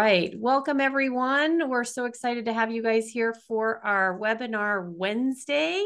[0.00, 0.32] right.
[0.34, 1.68] Welcome, everyone.
[1.68, 5.84] We're so excited to have you guys here for our webinar Wednesday.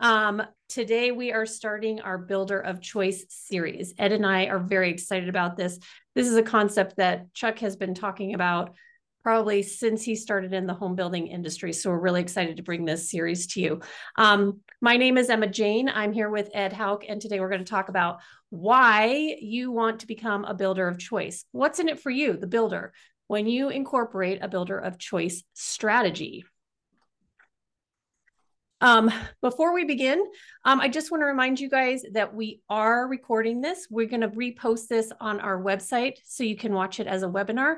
[0.00, 3.94] Um, today, we are starting our Builder of Choice series.
[4.00, 5.78] Ed and I are very excited about this.
[6.16, 8.74] This is a concept that Chuck has been talking about
[9.22, 11.72] probably since he started in the home building industry.
[11.72, 13.80] So we're really excited to bring this series to you.
[14.16, 15.88] Um, my name is Emma Jane.
[15.88, 18.18] I'm here with Ed Hauck, and today we're going to talk about
[18.50, 21.44] why you want to become a builder of choice.
[21.52, 22.92] What's in it for you, the builder,
[23.32, 26.44] when you incorporate a builder of choice strategy?
[28.82, 30.22] Um, before we begin,
[30.66, 33.86] um, I just want to remind you guys that we are recording this.
[33.88, 37.26] We're going to repost this on our website so you can watch it as a
[37.26, 37.76] webinar.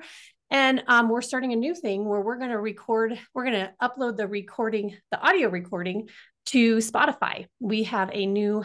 [0.51, 3.73] And um, we're starting a new thing where we're going to record, we're going to
[3.81, 6.09] upload the recording, the audio recording
[6.47, 7.47] to Spotify.
[7.61, 8.65] We have a new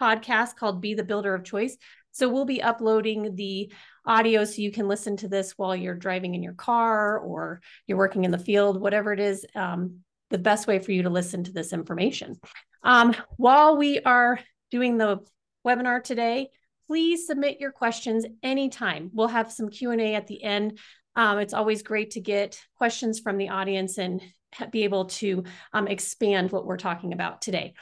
[0.00, 1.76] podcast called Be the Builder of Choice.
[2.14, 3.72] So we'll be uploading the
[4.06, 7.98] audio so you can listen to this while you're driving in your car or you're
[7.98, 9.98] working in the field, whatever it is, um,
[10.30, 12.36] the best way for you to listen to this information.
[12.84, 14.38] Um, while we are
[14.70, 15.18] doing the
[15.66, 16.50] webinar today,
[16.86, 19.10] please submit your questions anytime.
[19.12, 20.78] We'll have some Q&A at the end.
[21.16, 24.22] Um, it's always great to get questions from the audience and
[24.70, 27.74] be able to um, expand what we're talking about today.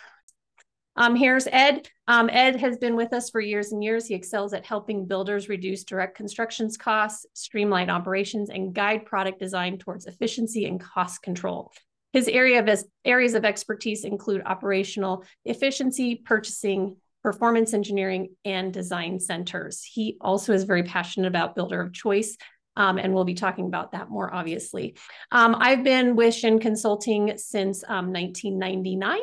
[0.97, 1.89] Um, here's Ed.
[2.07, 4.07] Um, Ed has been with us for years and years.
[4.07, 9.79] He excels at helping builders reduce direct constructions costs, streamline operations, and guide product design
[9.79, 11.73] towards efficiency and cost control.
[12.13, 19.83] His area of areas of expertise include operational efficiency, purchasing, performance engineering, and design centers.
[19.83, 22.37] He also is very passionate about builder of choice,
[22.77, 24.97] um, and we'll be talking about that more obviously.
[25.31, 29.21] Um, I've been with Shinn Consulting since um, 1999.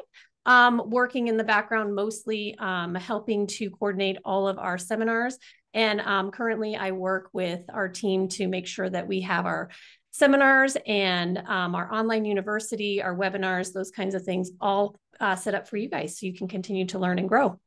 [0.49, 5.37] Um, working in the background, mostly um, helping to coordinate all of our seminars.
[5.75, 9.69] And um, currently, I work with our team to make sure that we have our
[10.09, 15.53] seminars and um, our online university, our webinars, those kinds of things all uh, set
[15.53, 17.59] up for you guys so you can continue to learn and grow.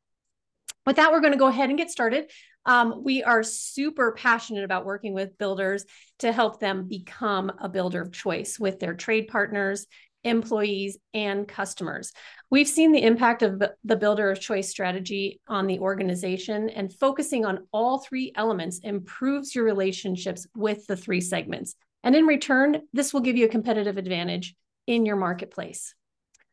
[0.84, 2.32] With that, we're going to go ahead and get started.
[2.66, 5.84] Um, we are super passionate about working with builders
[6.18, 9.86] to help them become a builder of choice with their trade partners,
[10.24, 12.12] employees, and customers.
[12.50, 17.44] We've seen the impact of the builder of choice strategy on the organization, and focusing
[17.44, 23.12] on all three elements improves your relationships with the three segments and in return, this
[23.12, 24.54] will give you a competitive advantage
[24.86, 25.94] in your marketplace.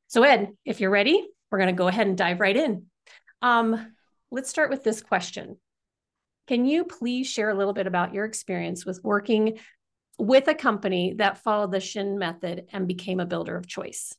[0.07, 2.85] So, Ed, if you're ready, we're going to go ahead and dive right in.
[3.41, 3.93] Um,
[4.31, 5.57] let's start with this question.
[6.47, 9.59] Can you please share a little bit about your experience with working
[10.19, 14.13] with a company that followed the Shinn method and became a builder of choice?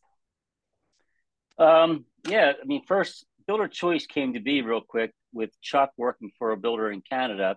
[1.58, 6.30] Um, yeah, I mean, first, builder choice came to be real quick with Chuck working
[6.38, 7.56] for a builder in Canada.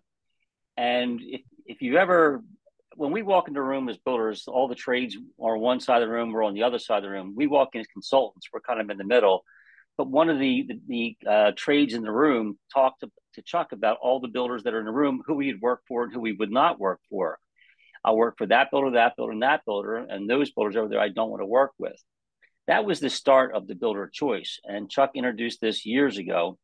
[0.75, 2.43] And if, if you ever
[2.95, 6.01] when we walk into a room as builders, all the trades are on one side
[6.01, 7.33] of the room, we're on the other side of the room.
[7.35, 9.43] We walk in as consultants, we're kind of in the middle.
[9.97, 13.71] But one of the the, the uh, trades in the room talked to, to Chuck
[13.71, 16.19] about all the builders that are in the room, who we'd work for and who
[16.19, 17.37] we would not work for.
[18.03, 20.99] I work for that builder, that builder, and that builder, and those builders over there
[20.99, 21.95] I don't want to work with.
[22.67, 24.59] That was the start of the builder choice.
[24.63, 26.57] And Chuck introduced this years ago.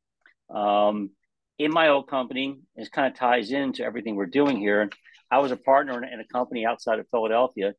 [0.53, 1.11] Um,
[1.57, 4.89] in my old company, it kind of ties into everything we're doing here.
[5.29, 7.73] I was a partner in, in a company outside of Philadelphia,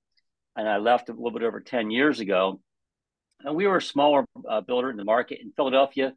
[0.56, 2.60] and I left a little bit over 10 years ago.
[3.40, 6.12] And we were a smaller uh, builder in the market in Philadelphia.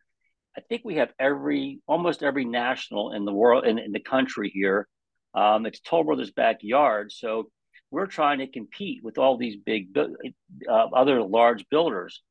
[0.58, 4.52] I think we have every, almost every national in the world, in, in the country
[4.54, 4.88] here.
[5.34, 7.12] Um, it's Toll Brothers' backyard.
[7.12, 7.50] So
[7.92, 12.22] we're trying to compete with all these big, uh, other large builders.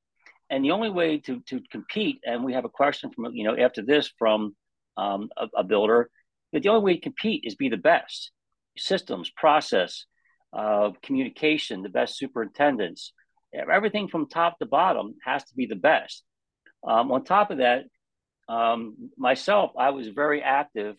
[0.51, 3.57] And the only way to, to compete, and we have a question from, you know,
[3.57, 4.55] after this from
[4.97, 6.11] um, a, a builder,
[6.53, 8.31] that the only way to compete is be the best
[8.77, 10.07] systems, process,
[10.53, 13.13] uh, communication, the best superintendents,
[13.55, 16.25] everything from top to bottom has to be the best.
[16.87, 17.85] Um, on top of that,
[18.49, 20.97] um, myself, I was very active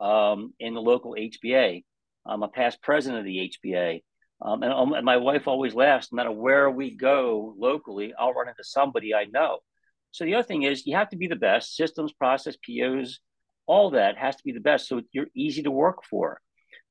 [0.00, 1.84] um, in the local HBA.
[2.26, 4.02] I'm a past president of the HBA.
[4.42, 8.34] Um, and, um, and, my wife always laughs, no matter where we go locally, I'll
[8.34, 9.60] run into somebody I know.
[10.10, 13.20] So the other thing is you have to be the best systems, process, POs,
[13.66, 14.88] all that has to be the best.
[14.88, 16.40] So you're easy to work for.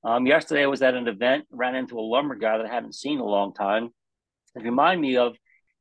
[0.04, 2.96] Um, yesterday, I was at an event, ran into a lumber guy that I hadn't
[2.96, 3.90] seen in a long time.
[4.56, 5.36] It reminded me of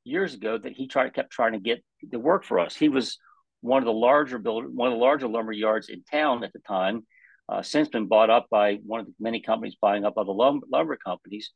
[0.04, 2.75] years ago that he tried kept trying to get to work for us.
[2.76, 3.19] He was
[3.60, 6.58] one of the larger build, one of the larger lumber yards in town at the
[6.60, 7.06] time.
[7.46, 10.67] Uh, since been bought up by one of the many companies buying up other lumber,
[10.70, 11.50] lumber companies.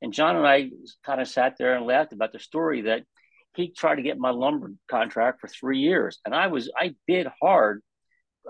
[0.00, 0.70] And John and I
[1.04, 3.02] kind of sat there and laughed about the story that
[3.54, 7.26] he tried to get my lumber contract for three years, and I was I bid
[7.40, 7.82] hard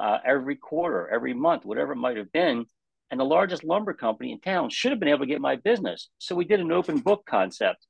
[0.00, 2.64] uh, every quarter, every month, whatever it might have been,
[3.10, 6.08] and the largest lumber company in town should have been able to get my business.
[6.18, 7.86] So we did an open book concept.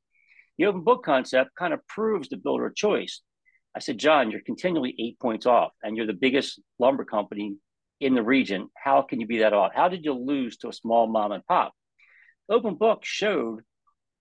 [0.58, 3.22] The open book concept kind of proves the builder choice.
[3.76, 7.56] I said, John, you're continually eight points off, and you're the biggest lumber company
[8.00, 8.68] in the region.
[8.74, 9.72] How can you be that off?
[9.74, 11.72] How did you lose to a small mom and pop?
[12.48, 13.60] Open book showed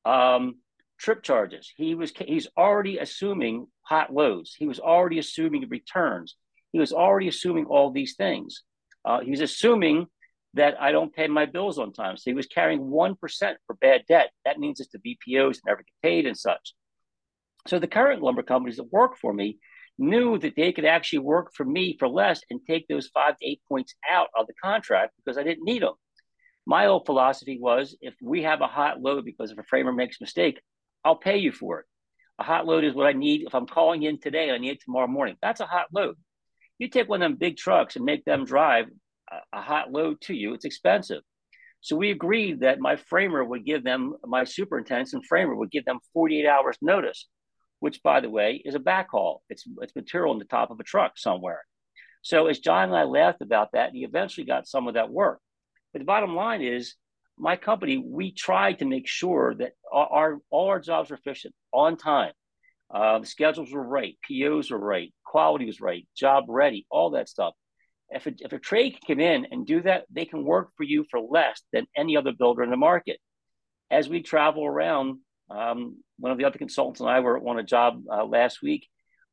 [0.05, 0.55] um,
[0.99, 1.71] trip charges.
[1.75, 4.55] He was he's already assuming hot loads.
[4.57, 6.35] He was already assuming returns.
[6.71, 8.63] He was already assuming all these things.
[9.05, 10.07] Uh, he was assuming
[10.53, 12.15] that I don't pay my bills on time.
[12.15, 13.17] So he was carrying 1%
[13.65, 14.31] for bad debt.
[14.45, 16.73] That means it's the BPOs never get paid and such.
[17.67, 19.57] So the current lumber companies that work for me
[19.97, 23.45] knew that they could actually work for me for less and take those five to
[23.45, 25.93] eight points out of the contract because I didn't need them.
[26.65, 30.19] My old philosophy was if we have a hot load because if a framer makes
[30.19, 30.61] a mistake,
[31.03, 31.85] I'll pay you for it.
[32.39, 33.43] A hot load is what I need.
[33.45, 35.35] If I'm calling in today, I need it tomorrow morning.
[35.41, 36.15] That's a hot load.
[36.79, 38.87] You take one of them big trucks and make them drive
[39.51, 41.21] a, hot load to you, it's expensive.
[41.81, 45.85] So we agreed that my framer would give them, my superintendents and framer would give
[45.85, 47.27] them 48 hours notice,
[47.83, 49.39] which by the way is a backhaul.
[49.50, 51.65] It's, it's material in the top of a truck somewhere.
[52.21, 55.41] So as John and I laughed about that, he eventually got some of that work.
[55.91, 56.95] But the bottom line is
[57.38, 61.97] my company, we tried to make sure that our, all our jobs were efficient, on
[61.97, 62.31] time.
[62.89, 67.27] Uh, the schedules were right, POs were right, quality was right, job ready, all that
[67.27, 67.53] stuff.
[68.12, 70.83] If a, if a trade can come in and do that, they can work for
[70.83, 73.19] you for less than any other builder in the market.
[73.91, 75.18] As we travel around,
[75.49, 78.87] um, one of the other consultants and I were on a job uh, last week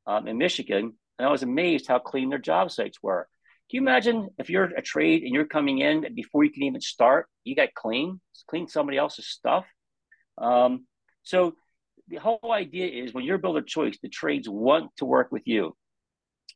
[0.07, 3.29] um, in Michigan, and I was amazed how clean their job sites were.
[3.71, 6.81] Can you imagine if you're a trade and you're coming in before you can even
[6.81, 9.65] start, you got clean, clean somebody else's stuff?
[10.39, 10.87] Um,
[11.23, 11.55] so
[12.09, 15.77] the whole idea is when you're builder choice, the trades want to work with you.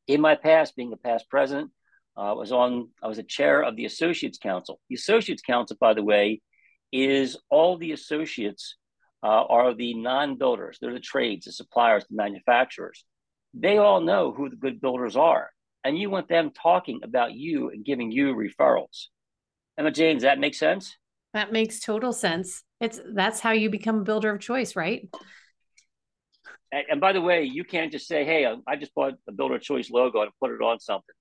[0.09, 1.71] In my past, being a past president,
[2.17, 2.89] uh, I was on.
[3.03, 4.81] I was a chair of the Associates Council.
[4.89, 6.43] The Associates Council, by the way,
[6.93, 8.77] is all the associates
[9.25, 10.79] uh, are the non-builders.
[10.81, 13.05] They're the trades, the suppliers, the manufacturers.
[13.55, 15.51] They all know who the good builders are
[15.85, 19.07] and you want them talking about you and giving you referrals.
[19.79, 20.97] Emma James, that makes sense?
[21.35, 22.63] That makes total sense.
[22.81, 25.09] It's that's how you become a builder of choice, right?
[26.73, 29.57] And, and by the way, you can't just say, "Hey, I just bought a builder
[29.57, 31.15] of choice logo and put it on something."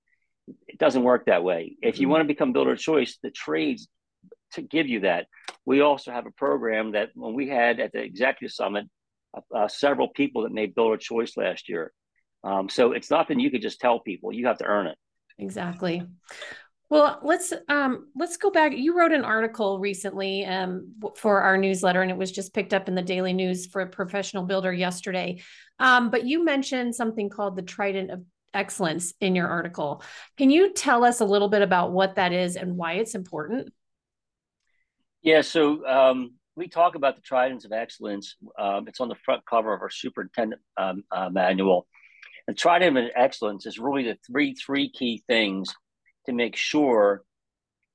[0.68, 1.76] It doesn't work that way.
[1.82, 2.12] If you mm-hmm.
[2.12, 3.88] want to become builder of choice, the trades
[4.54, 5.26] to give you that.
[5.64, 8.86] We also have a program that when we had at the executive summit,
[9.36, 11.92] uh, uh, several people that made builder choice last year.
[12.42, 14.32] Um, so it's nothing you could just tell people.
[14.32, 14.98] You have to earn it.
[15.38, 16.02] Exactly.
[16.90, 18.72] Well, let's um, let's go back.
[18.76, 22.88] You wrote an article recently um, for our newsletter, and it was just picked up
[22.88, 25.42] in the Daily News for a professional builder yesterday.
[25.78, 28.22] Um, but you mentioned something called the Trident of
[28.52, 30.02] Excellence in your article.
[30.36, 33.72] Can you tell us a little bit about what that is and why it's important?
[35.24, 38.36] Yeah, so um, we talk about the Tridents of Excellence.
[38.58, 41.86] Um, it's on the front cover of our superintendent um, uh, manual.
[42.46, 45.74] And trident of excellence is really the three three key things
[46.26, 47.22] to make sure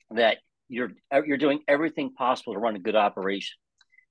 [0.09, 0.37] that
[0.69, 0.93] you're
[1.23, 3.57] you're doing everything possible to run a good operation.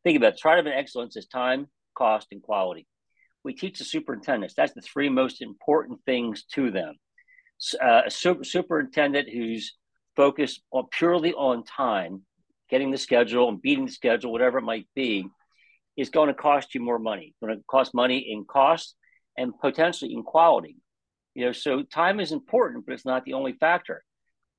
[0.04, 0.38] Think about it.
[0.38, 1.66] Trident of excellence is time,
[1.96, 2.86] cost, and quality.
[3.42, 4.54] We teach the superintendents.
[4.54, 6.94] That's the three most important things to them.
[7.82, 9.76] Uh, a super, superintendent who's
[10.14, 12.22] focused on purely on time,
[12.70, 15.26] getting the schedule and beating the schedule, whatever it might be,
[15.96, 17.26] is going to cost you more money.
[17.28, 18.94] It's going to cost money in cost
[19.36, 20.76] and potentially in quality.
[21.34, 24.02] You know, so time is important, but it's not the only factor.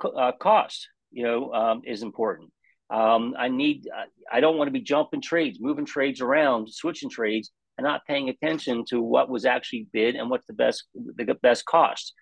[0.04, 2.52] Uh, cost, you know, um, is important.
[2.90, 3.88] Um, I need,
[4.32, 8.30] I don't want to be jumping trades, moving trades around, switching trades, and not paying
[8.30, 12.14] attention to what was actually bid and what's the best, the best cost.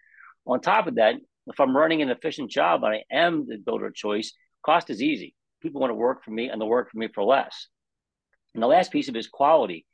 [0.45, 1.15] On top of that,
[1.47, 4.33] if I'm running an efficient job and I am the builder of choice,
[4.65, 5.33] cost is easy.
[5.61, 7.67] People want to work for me and they'll work for me for less.
[8.53, 9.85] And the last piece of it is quality.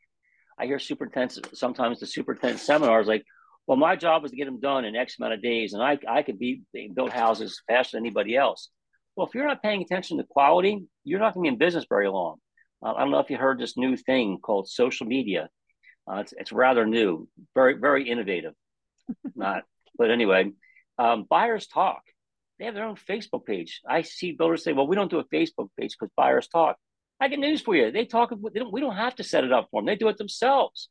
[0.57, 3.25] I hear superintendents sometimes the superintendent seminars like,
[3.67, 5.97] well, my job is to get them done in X amount of days, and I
[6.07, 8.69] I could be build houses faster than anybody else.
[9.15, 11.85] Well, if you're not paying attention to quality, you're not going to be in business
[11.87, 12.37] very long.
[12.83, 15.49] Uh, I don't know if you heard this new thing called social media.
[16.09, 18.53] Uh, it's, it's rather new, very very innovative.
[19.35, 19.63] not,
[19.97, 20.51] but anyway,
[20.97, 22.01] um, buyers talk.
[22.63, 23.81] They have their own Facebook page.
[23.85, 26.77] I see builders say, "Well, we don't do a Facebook page because buyers talk."
[27.19, 27.91] I get news for you.
[27.91, 28.29] They talk.
[28.29, 29.85] They don't, we don't have to set it up for them.
[29.85, 30.87] They do it themselves.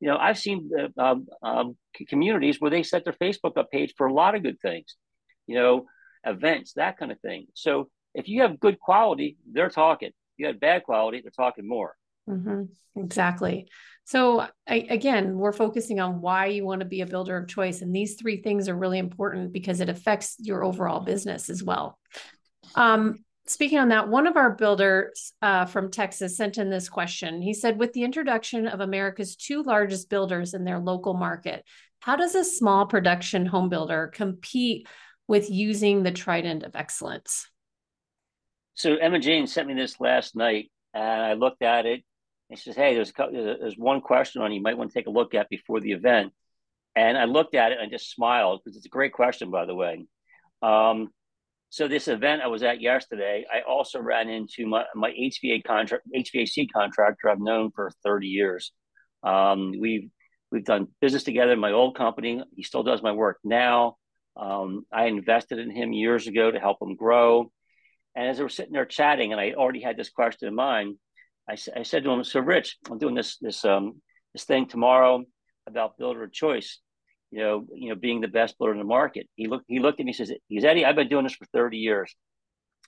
[0.00, 1.78] You know, I've seen uh, um, um,
[2.10, 4.96] communities where they set their Facebook up page for a lot of good things.
[5.46, 5.86] You know,
[6.26, 7.46] events, that kind of thing.
[7.54, 10.08] So if you have good quality, they're talking.
[10.08, 11.96] If you have bad quality, they're talking more.
[12.28, 12.64] Mm-hmm.
[12.96, 13.68] Exactly.
[14.04, 17.80] So I, again, we're focusing on why you want to be a builder of choice,
[17.80, 21.98] and these three things are really important because it affects your overall business as well.
[22.74, 27.40] Um, speaking on that, one of our builders uh, from Texas sent in this question.
[27.40, 31.64] He said, with the introduction of America's two largest builders in their local market,
[32.00, 34.86] how does a small production home builder compete
[35.26, 37.48] with using the trident of excellence?
[38.74, 42.04] So Emma Jane sent me this last night, and I looked at it.
[42.56, 45.34] She says, "Hey, there's there's one question on you might want to take a look
[45.34, 46.32] at before the event."
[46.96, 49.64] And I looked at it and I just smiled because it's a great question, by
[49.64, 50.06] the way.
[50.62, 51.08] Um,
[51.70, 56.04] so this event I was at yesterday, I also ran into my, my HVA contract,
[56.14, 58.70] HVAC contractor I've known for 30 years.
[59.24, 60.08] Um, we've
[60.52, 62.42] we've done business together in my old company.
[62.54, 63.96] He still does my work now.
[64.36, 67.50] Um, I invested in him years ago to help him grow.
[68.14, 70.96] And as we were sitting there chatting, and I already had this question in mind,
[71.48, 74.00] I, I said to him, "So, Rich, I'm doing this this um,
[74.32, 75.24] this thing tomorrow
[75.66, 76.80] about builder of choice
[77.34, 79.28] you know, you know, being the best builder in the market.
[79.34, 81.46] He looked he looked at me and he says, Eddie, I've been doing this for
[81.46, 82.14] 30 years.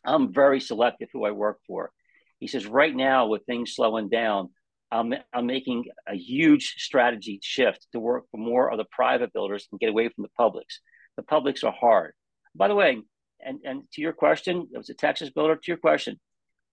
[0.04, 1.90] I'm very selective who I work for.
[2.38, 4.50] He says, right now, with things slowing down,
[4.92, 9.66] I'm, I'm making a huge strategy shift to work for more of the private builders
[9.72, 10.80] and get away from the publics.
[11.16, 12.12] The publics are hard.
[12.54, 13.02] By the way,
[13.44, 15.56] and, and to your question, it was a Texas builder.
[15.56, 16.20] To your question,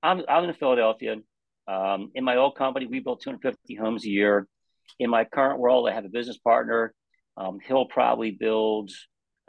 [0.03, 1.15] I'm, I'm in Philadelphia.
[1.67, 4.47] Um, in my old company, we built 250 homes a year.
[4.99, 6.93] In my current world, I have a business partner
[7.37, 8.91] um, he'll probably build,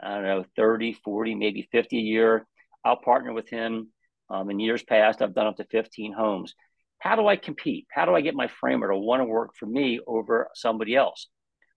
[0.01, 2.45] I don't know, 30, 40, maybe 50 a year.
[2.83, 3.89] I'll partner with him.
[4.29, 6.55] Um, in years past, I've done up to 15 homes.
[6.99, 7.85] How do I compete?
[7.91, 11.27] How do I get my framer to want to work for me over somebody else?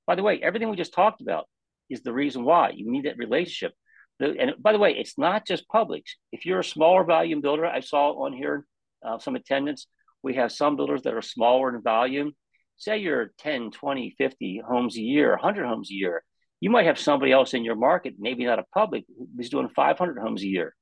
[0.07, 1.47] By the way, everything we just talked about
[1.91, 3.75] is the reason why you need that relationship.
[4.21, 6.17] And by the way, it's not just publics.
[6.33, 8.65] If you're a smaller volume builder, I saw on here
[9.07, 9.87] uh, some attendance.
[10.23, 12.33] We have some builders that are smaller in volume
[12.79, 16.23] say you're 10, 20, 50 homes a year, 100 homes a year,
[16.61, 19.05] you might have somebody else in your market, maybe not a public,
[19.37, 20.75] who's doing 500 homes a year.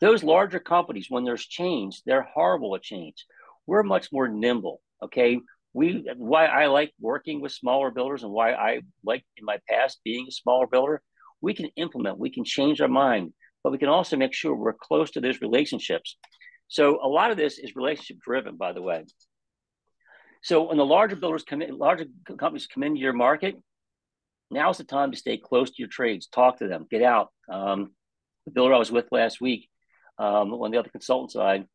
[0.00, 3.26] Those larger companies, when there's change, they're horrible at change.
[3.66, 4.80] We're much more nimble.
[5.02, 5.40] Okay.
[5.74, 10.00] We why I like working with smaller builders and why I like in my past
[10.04, 11.02] being a smaller builder,
[11.40, 13.32] we can implement, we can change our mind,
[13.62, 16.16] but we can also make sure we're close to those relationships.
[16.68, 19.04] So a lot of this is relationship driven, by the way.
[20.42, 23.56] So when the larger builders come in, larger companies come into your market,
[24.50, 27.30] now's the time to stay close to your trades, talk to them, get out.
[27.50, 27.92] Um,
[28.44, 29.68] the builder I was with last week,
[30.18, 31.66] um, on the other consultant side,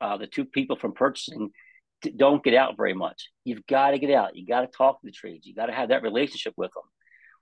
[0.00, 1.50] uh, the two people from purchasing
[2.16, 3.30] don't get out very much.
[3.44, 4.36] You've got to get out.
[4.36, 5.46] You got to talk to the trades.
[5.46, 6.84] You got to have that relationship with them.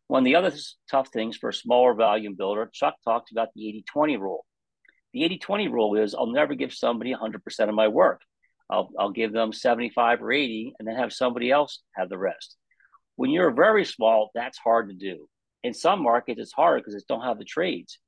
[0.09, 0.53] One of the other
[0.91, 4.47] tough things for a smaller volume builder, Chuck talked about the 80 20 rule.
[5.17, 8.21] The 80 20 rule is I'll never give somebody 100% of my work.
[8.69, 12.55] I'll, I'll give them 75 or 80 and then have somebody else have the rest.
[13.15, 15.27] When you're very small, that's hard to do.
[15.65, 17.99] In some markets, it's hard because they don't have the trades.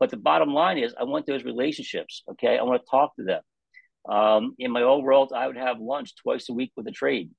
[0.00, 2.22] But the bottom line is, I want those relationships.
[2.30, 2.56] Okay.
[2.58, 3.42] I want to talk to them.
[4.08, 7.30] Um, in my old world, I would have lunch twice a week with a trade.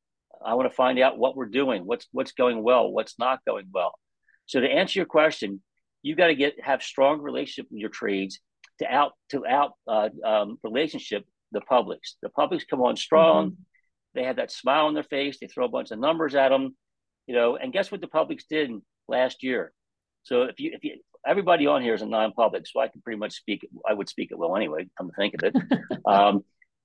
[0.46, 3.70] I want to find out what we're doing, what's what's going well, what's not going
[3.74, 3.98] well.
[4.46, 5.64] So to answer your question,
[6.04, 8.40] you've got to get have strong relationship with your trades
[8.80, 12.18] to out to out uh, um, relationship the publics.
[12.22, 13.52] The publics come on strong.
[13.52, 13.62] Mm-hmm.
[14.16, 15.38] They have that smile on their face.
[15.40, 16.76] They throw a bunch of numbers at them,
[17.28, 17.58] you know.
[17.58, 18.72] And guess what the publics did
[19.08, 19.74] last year?
[20.24, 23.20] So if you if you everybody on here is a non-public, so I can pretty
[23.20, 23.68] much speak.
[23.88, 24.88] I would speak it well anyway.
[24.98, 25.82] Come to think of it.
[26.06, 26.44] um,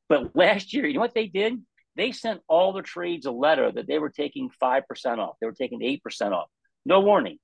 [0.08, 1.54] but last year, you know what they did?
[1.96, 5.36] They sent all the trades a letter that they were taking five percent off.
[5.40, 6.48] They were taking eight percent off.
[6.84, 7.38] No warning.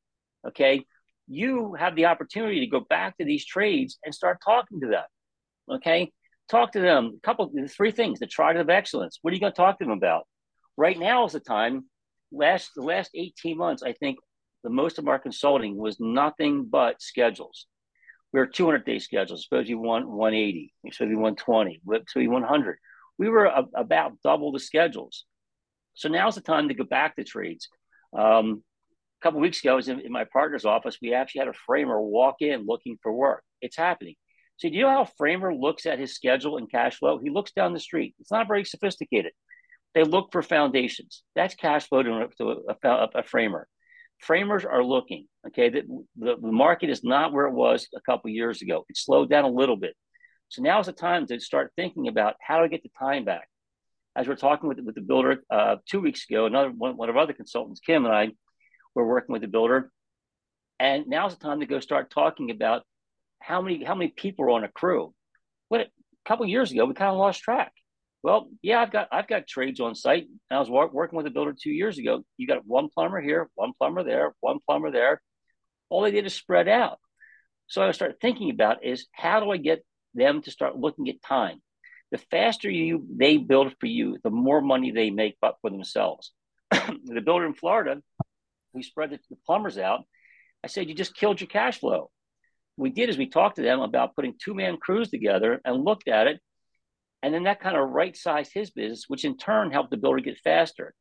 [0.47, 0.85] Okay,
[1.29, 5.05] you have the opportunity to go back to these trades and start talking to them.
[5.71, 6.13] Okay,
[6.49, 7.13] talk to them.
[7.17, 8.21] A couple, three things.
[8.21, 9.19] The Trident of Excellence.
[9.23, 10.27] What are you going to talk to them about?
[10.77, 11.87] Right now is the time.
[12.33, 14.19] Last the last eighteen months, I think
[14.65, 17.67] the most of our consulting was nothing but schedules.
[18.33, 19.45] We were 200 day schedules.
[19.45, 22.79] Suppose you want 180, suppose you want 120, so you 100.
[23.17, 25.25] We were a, about double the schedules.
[25.95, 27.69] So now's the time to go back to trades.
[28.13, 28.63] Um,
[29.27, 30.99] couple weeks ago, I was in, in my partner's office.
[31.03, 33.43] We actually had a framer walk in looking for work.
[33.61, 34.15] It's happening.
[34.59, 37.19] So, do you know how Framer looks at his schedule and cash flow?
[37.19, 38.15] He looks down the street.
[38.21, 39.33] It's not very sophisticated.
[39.95, 41.25] They look for foundations.
[41.35, 43.67] That's cash flow to, a, a, a framer.
[44.21, 45.27] Framers are looking.
[45.49, 45.83] Okay, the,
[46.17, 48.85] the, the market is not where it was a couple years ago.
[48.89, 49.95] It slowed down a little bit.
[50.51, 53.49] So now is the time to start thinking about how to get the time back.
[54.15, 57.17] As we're talking with, with the builder uh, two weeks ago, another one, one of
[57.17, 58.31] our other consultants, Kim and I,
[58.97, 59.91] were working with the builder,
[60.81, 62.83] and now's the time to go start talking about
[63.41, 65.15] how many how many people are on a crew.
[65.69, 65.89] What a
[66.25, 67.73] couple years ago we kind of lost track.
[68.23, 70.27] Well, yeah, I've got I've got trades on site.
[70.51, 72.25] I was working with a builder two years ago.
[72.37, 75.21] You got one plumber here, one plumber there, one plumber there.
[75.91, 76.99] All they did is spread out.
[77.69, 79.85] So I started thinking about is how do I get
[80.15, 81.61] them to start looking at time.
[82.11, 86.33] The faster you they build for you, the more money they make up for themselves.
[86.71, 88.03] the builder in Florida,
[88.77, 90.05] we spread the, the plumbers out.
[90.63, 92.11] I said, you just killed your cash flow.
[92.77, 96.09] We did is we talked to them about putting two man crews together and looked
[96.09, 96.41] at it.
[97.23, 100.21] And then that kind of right sized his business, which in turn helped the builder
[100.21, 100.95] get faster.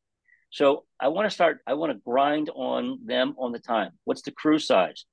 [0.50, 3.90] So I want to start, I want to grind on them on the time.
[4.04, 5.04] What's the crew size?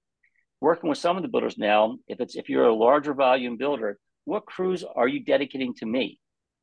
[0.61, 3.99] Working with some of the builders now, if it's if you're a larger volume builder,
[4.23, 6.19] what crews are you dedicating to me?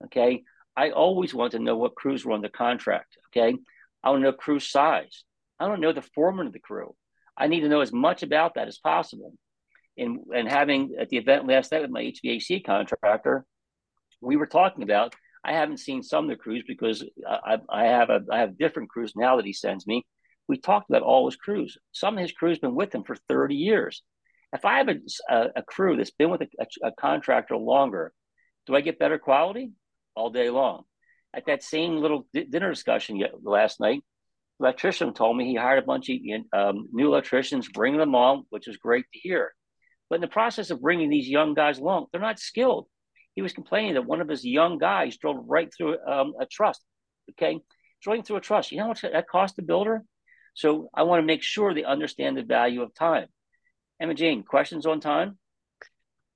[0.07, 0.45] Okay.
[0.75, 3.19] I always want to know what crews were on the contract.
[3.29, 3.55] Okay.
[4.03, 5.25] I want to know crew size.
[5.61, 6.95] I don't know the foreman of the crew.
[7.37, 9.35] I need to know as much about that as possible.
[9.97, 13.45] And, and having at the event last night with my HVAC contractor,
[14.21, 15.15] we were talking about.
[15.45, 18.91] I haven't seen some of the crews because I, I have a I have different
[18.91, 20.05] crews now that he sends me.
[20.49, 21.79] We talked about all his crews.
[21.93, 24.03] Some of his crews been with him for 30 years.
[24.53, 24.97] If I have a,
[25.31, 26.49] a, a crew that's been with a,
[26.83, 28.13] a, contractor longer,
[28.67, 29.71] do I get better quality?
[30.17, 30.83] All day long.
[31.33, 34.03] At that same little dinner discussion last night,
[34.61, 36.17] electrician told me he hired a bunch of
[36.53, 39.53] um, new electricians, bringing them on, which was great to hear.
[40.09, 42.87] But in the process of bringing these young guys along, they're not skilled.
[43.35, 46.79] He was complaining that one of his young guys drove right through um, a truss.
[47.31, 47.61] Okay,
[48.03, 48.73] drilling through a truss.
[48.73, 50.03] You know much that cost the builder?
[50.55, 53.27] So I want to make sure they understand the value of time.
[54.01, 55.39] Emma Jane, questions on time?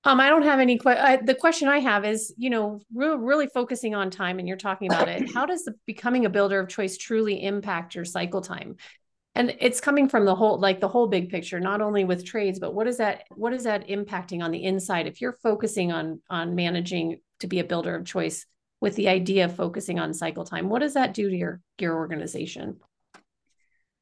[0.07, 0.79] Um, I don't have any.
[0.79, 4.57] Que- the question I have is, you know, re- really focusing on time, and you're
[4.57, 5.33] talking about it.
[5.33, 8.77] How does the becoming a builder of choice truly impact your cycle time?
[9.35, 12.59] And it's coming from the whole, like the whole big picture, not only with trades,
[12.61, 13.25] but what is that?
[13.31, 15.07] What is that impacting on the inside?
[15.07, 18.47] If you're focusing on on managing to be a builder of choice
[18.81, 21.95] with the idea of focusing on cycle time, what does that do to your your
[21.95, 22.79] organization?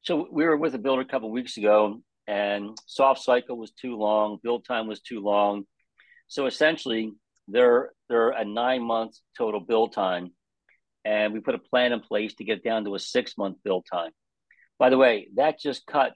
[0.01, 3.95] So we were with a builder a couple weeks ago, and soft cycle was too
[3.95, 5.63] long, build time was too long
[6.33, 7.11] so essentially,
[7.47, 10.31] they're they're a nine month total build time,
[11.05, 13.85] and we put a plan in place to get down to a six month build
[13.85, 14.09] time.
[14.79, 16.13] By the way, that just cut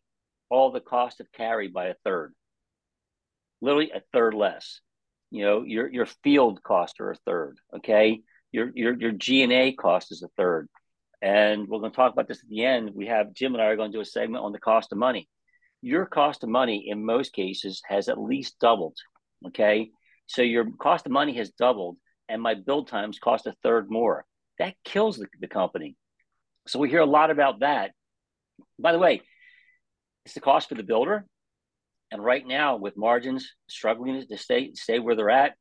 [0.49, 2.33] all the cost of carry by a third,
[3.61, 4.81] literally a third less.
[5.29, 7.59] You know, your your field costs are a third.
[7.75, 10.67] Okay, your your your G and A cost is a third,
[11.21, 12.89] and we're going to talk about this at the end.
[12.95, 14.97] We have Jim and I are going to do a segment on the cost of
[14.97, 15.29] money.
[15.83, 18.97] Your cost of money in most cases has at least doubled.
[19.45, 19.91] Okay,
[20.27, 21.97] so your cost of money has doubled,
[22.29, 24.25] and my build times cost a third more.
[24.59, 25.95] That kills the, the company.
[26.67, 27.91] So we hear a lot about that.
[28.79, 29.21] By the way,
[30.25, 31.25] it's the cost for the builder.
[32.11, 35.55] And right now, with margins struggling to stay stay where they're at,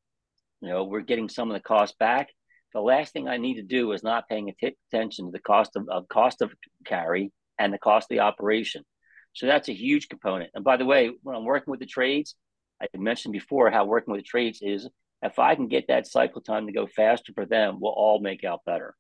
[0.61, 2.29] you know, we're getting some of the cost back.
[2.73, 4.53] The last thing I need to do is not paying
[4.91, 6.53] attention to the cost of, of cost of
[6.85, 8.85] carry and the cost of the operation.
[9.33, 10.51] So that's a huge component.
[10.55, 12.35] And by the way, when I'm working with the trades,
[12.81, 14.89] I mentioned before how working with trades is
[15.23, 18.45] if I can get that cycle time to go faster for them, we'll all make
[18.45, 18.95] out better.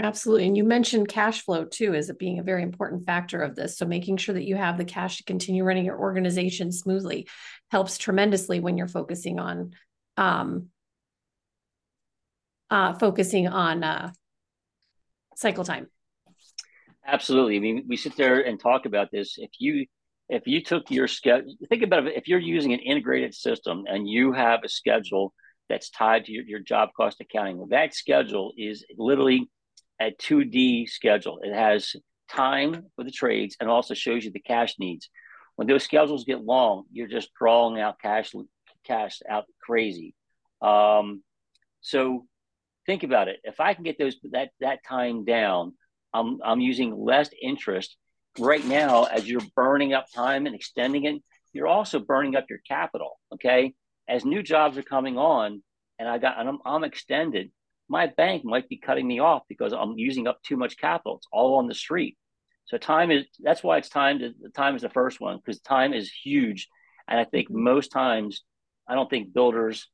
[0.00, 0.48] Absolutely.
[0.48, 3.78] And you mentioned cash flow too as it being a very important factor of this.
[3.78, 7.28] So making sure that you have the cash to continue running your organization smoothly
[7.70, 9.72] helps tremendously when you're focusing on
[10.16, 10.68] um
[12.70, 14.10] uh focusing on uh
[15.36, 15.86] cycle time.
[17.06, 17.56] Absolutely.
[17.56, 19.34] I mean, we sit there and talk about this.
[19.36, 19.86] If you
[20.28, 22.16] if you took your schedule, think about it.
[22.16, 25.34] If you're using an integrated system and you have a schedule
[25.68, 29.50] that's tied to your, your job cost accounting, that schedule is literally
[30.00, 31.40] a 2D schedule.
[31.42, 31.94] It has
[32.30, 35.10] time for the trades and also shows you the cash needs.
[35.56, 38.32] When those schedules get long, you're just drawing out cash,
[38.84, 40.14] cash out crazy.
[40.62, 41.22] Um,
[41.80, 42.26] so
[42.86, 43.36] think about it.
[43.44, 45.74] If I can get those that that time down,
[46.12, 47.96] I'm I'm using less interest
[48.38, 52.60] right now, as you're burning up time and extending it, you're also burning up your
[52.66, 53.18] capital.
[53.32, 53.74] Okay.
[54.08, 55.62] As new jobs are coming on
[55.98, 57.50] and I got, and I'm, I'm extended,
[57.88, 61.16] my bank might be cutting me off because I'm using up too much capital.
[61.16, 62.16] It's all on the street.
[62.66, 65.92] So time is, that's why it's time to, time is the first one because time
[65.92, 66.68] is huge.
[67.06, 68.42] And I think most times,
[68.88, 69.88] I don't think builders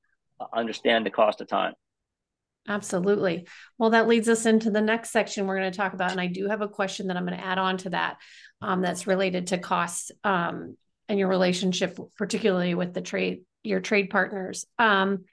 [0.52, 1.74] understand the cost of time.
[2.68, 3.46] Absolutely.
[3.78, 6.12] Well, that leads us into the next section we're going to talk about.
[6.12, 8.18] And I do have a question that I'm going to add on to that
[8.60, 10.76] um, that's related to costs um,
[11.08, 14.66] and your relationship, particularly with the trade, your trade partners.
[14.78, 15.24] Um,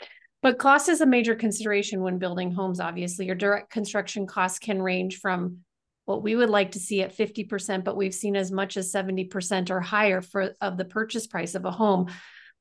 [0.41, 2.79] but cost is a major consideration when building homes.
[2.79, 5.59] Obviously, your direct construction costs can range from
[6.05, 9.69] what we would like to see at 50%, but we've seen as much as 70%
[9.69, 12.07] or higher for of the purchase price of a home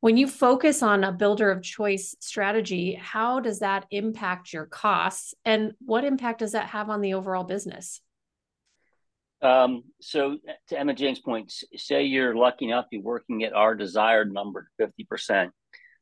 [0.07, 5.35] when you focus on a builder of choice strategy, how does that impact your costs
[5.45, 8.01] and what impact does that have on the overall business?
[9.42, 10.38] Um, so
[10.69, 14.71] to Emma Jane's point, say you're lucky enough to be working at our desired number,
[14.81, 15.51] 50%.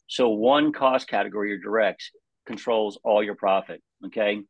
[0.07, 2.11] So one cost category, your directs,
[2.45, 3.83] controls all your profit.
[4.05, 4.43] Okay.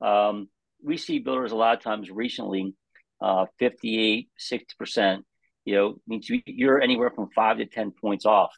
[0.00, 0.48] Um,
[0.82, 2.74] we see builders a lot of times recently,
[3.20, 5.24] uh, 58, 60%,
[5.66, 8.54] you know, means you're anywhere from five to 10 points off.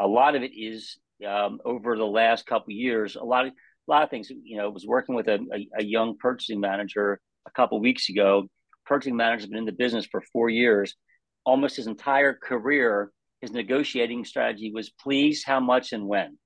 [0.00, 3.90] A lot of it is um, over the last couple years, a lot of, a
[3.90, 7.50] lot of things, you know, was working with a, a, a young purchasing manager a
[7.50, 8.48] couple weeks ago.
[8.86, 10.94] Purchasing manager has been in the business for four years.
[11.44, 16.38] Almost his entire career, his negotiating strategy was please, how much, and when.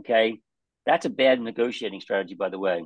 [0.00, 0.38] Okay.
[0.86, 2.84] That's a bad negotiating strategy, by the way.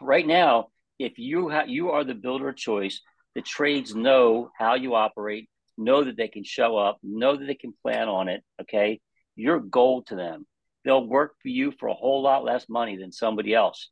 [0.00, 3.00] Right now, if you ha- you are the builder of choice,
[3.34, 5.48] the trades know how you operate,
[5.78, 8.42] know that they can show up, know that they can plan on it.
[8.60, 9.00] Okay,
[9.36, 10.46] you're gold to them.
[10.84, 13.90] They'll work for you for a whole lot less money than somebody else.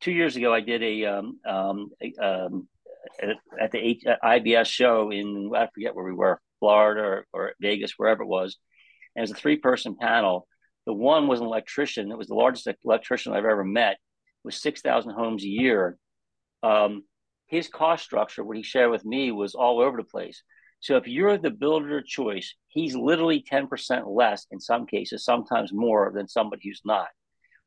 [0.00, 2.68] Two years ago, I did a, um, um, a um,
[3.60, 7.92] at the H- IBS show in I forget where we were, Florida or, or Vegas,
[7.96, 8.56] wherever it was.
[9.14, 10.46] And it was a three person panel.
[10.86, 12.10] The one was an electrician.
[12.10, 13.98] It was the largest electrician I've ever met.
[14.48, 15.98] Six thousand homes a year.
[16.62, 17.04] Um,
[17.46, 20.42] his cost structure, what he shared with me, was all over the place.
[20.80, 25.72] So if you're the builder of choice, he's literally 10% less in some cases, sometimes
[25.72, 27.08] more than somebody who's not.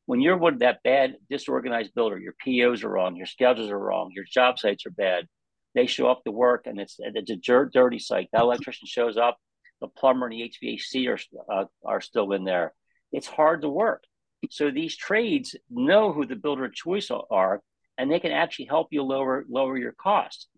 [0.06, 4.10] When you're with that bad, disorganized builder, your POs are wrong, your schedules are wrong,
[4.12, 5.28] your job sites are bad.
[5.74, 8.28] They show up to work and it's it's a dirty site.
[8.32, 9.38] That electrician shows up,
[9.80, 12.74] the plumber and the HVAC are uh, are still in there.
[13.12, 14.04] It's hard to work.
[14.50, 17.62] So these trades know who the builder of choice are,
[17.96, 20.48] and they can actually help you lower lower your costs.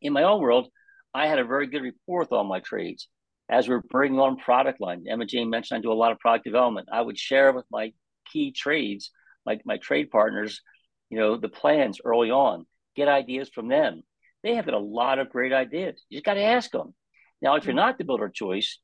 [0.00, 0.68] In my own world,
[1.14, 3.08] I had a very good rapport with all my trades.
[3.48, 6.44] As we're bringing on product line, Emma Jane mentioned I do a lot of product
[6.44, 6.88] development.
[6.90, 7.92] I would share with my
[8.32, 9.10] key trades,
[9.46, 10.60] my, my trade partners,
[11.10, 14.02] you know, the plans early on, get ideas from them.
[14.42, 16.02] They have got a lot of great ideas.
[16.08, 16.94] You just got to ask them.
[17.40, 18.78] Now, if you're not the builder of choice,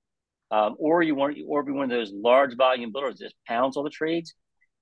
[0.50, 3.84] um, or you want or be one of those large volume builders that pounds all
[3.84, 4.34] the trades,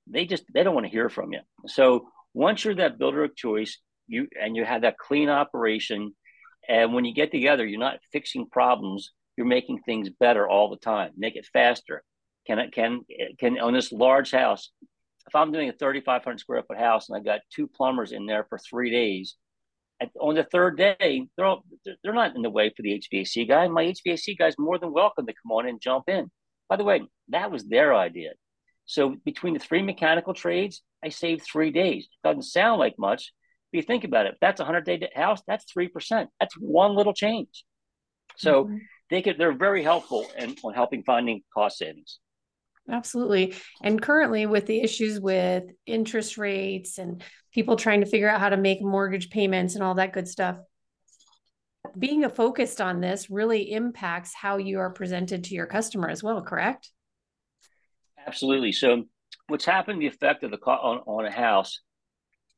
[0.07, 1.41] they just they don't want to hear from you.
[1.67, 6.15] So once you're that builder of choice, you and you have that clean operation,
[6.69, 9.13] and when you get together, you're not fixing problems.
[9.37, 11.13] You're making things better all the time.
[11.17, 12.03] Make it faster.
[12.47, 13.01] Can it can
[13.39, 14.71] can on this large house?
[15.27, 18.47] If I'm doing a 3,500 square foot house and I got two plumbers in there
[18.49, 19.37] for three days,
[20.01, 21.65] at, on the third day, they're all,
[22.03, 23.69] they're not in the way for the HVAC guy.
[23.69, 26.31] My HVAC guy's more than welcome to come on and jump in.
[26.69, 28.31] By the way, that was their idea.
[28.87, 32.09] So between the three mechanical trades, I saved three days.
[32.25, 33.33] Doesn't sound like much,
[33.71, 34.35] but you think about it.
[34.35, 36.31] If that's a hundred day house, that's three percent.
[36.41, 37.65] That's one little change.
[38.37, 38.77] So mm-hmm.
[39.11, 42.19] they could they're very helpful in on helping finding cost savings.
[42.91, 43.55] Absolutely.
[43.83, 48.49] And currently, with the issues with interest rates and people trying to figure out how
[48.49, 50.57] to make mortgage payments and all that good stuff,
[51.99, 56.23] being a focused on this really impacts how you are presented to your customer as
[56.23, 56.91] well, correct?
[58.27, 58.73] Absolutely.
[58.73, 59.05] So,
[59.49, 61.81] what's happened, the effect of the on, on a house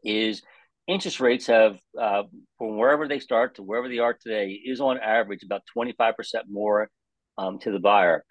[0.05, 0.43] is
[0.87, 2.25] interest rates have, uh,
[2.59, 6.15] from wherever they start to wherever they are today, is on average about 25%
[6.51, 6.91] more
[7.39, 8.25] um, to the buyer.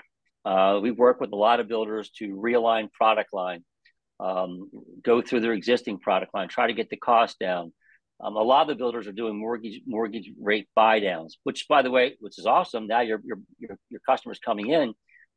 [0.46, 3.64] Uh, we work with a lot of builders to realign product line,
[4.20, 4.70] um,
[5.04, 7.74] go through their existing product line, try to get the cost down.
[8.22, 11.82] Um, a lot of the builders are doing mortgage mortgage rate buy downs, which, by
[11.82, 12.88] the way, which is awesome.
[12.88, 14.94] Now your your your, your customers coming in,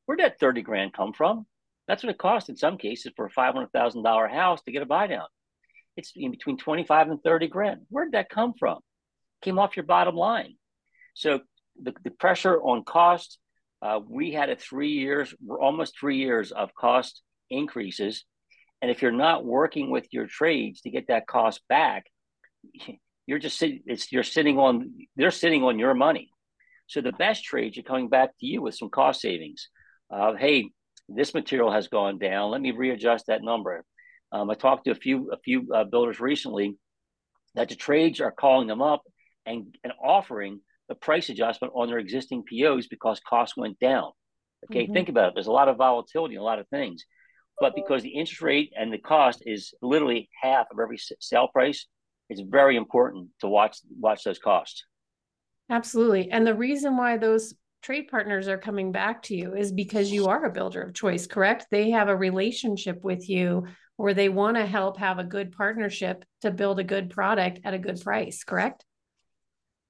[0.07, 1.47] where'd that thirty grand come from?
[1.87, 4.73] That's what it costs in some cases for a five hundred thousand dollar house to
[4.73, 5.27] get a buy down.
[5.97, 7.83] It's in between twenty five and thirty grand.
[7.89, 8.79] Where did that come from?
[9.43, 10.57] Came off your bottom line.
[11.15, 11.41] So
[11.81, 13.39] the, the pressure on cost
[13.83, 18.25] uh, we had a three years, almost three years of cost increases.
[18.81, 22.07] And if you're not working with your trades to get that cost back,
[23.27, 26.31] you're just sitting, it's, you're sitting on, they're sitting on your money.
[26.87, 29.69] So the best trades are coming back to you with some cost savings.
[30.13, 30.71] Uh, hey,
[31.09, 32.51] this material has gone down.
[32.51, 33.85] Let me readjust that number.
[34.33, 36.77] Um, I talked to a few a few uh, builders recently
[37.55, 39.03] that the trades are calling them up
[39.45, 44.11] and, and offering the price adjustment on their existing POs because costs went down.
[44.65, 44.95] Okay, mm-hmm.
[44.95, 45.35] think about it.
[45.35, 47.05] There's a lot of volatility, in a lot of things,
[47.61, 51.87] but because the interest rate and the cost is literally half of every sale price,
[52.31, 54.85] it's very important to watch watch those costs.
[55.69, 60.11] Absolutely, and the reason why those trade partners are coming back to you is because
[60.11, 61.67] you are a builder of choice, correct?
[61.71, 63.65] They have a relationship with you
[63.97, 67.75] where they want to help have a good partnership to build a good product at
[67.75, 68.85] a good price, correct?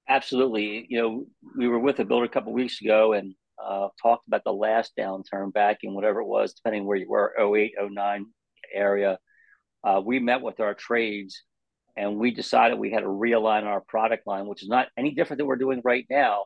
[0.09, 0.87] Absolutely.
[0.89, 4.45] You know, we were with a builder a couple weeks ago and uh, talked about
[4.45, 8.27] the last downturn back in whatever it was, depending where you were, 08, 09
[8.75, 9.19] area.
[9.85, 11.43] Uh, we met with our trades
[11.97, 15.39] and we decided we had to realign our product line, which is not any different
[15.39, 16.45] than we're doing right now.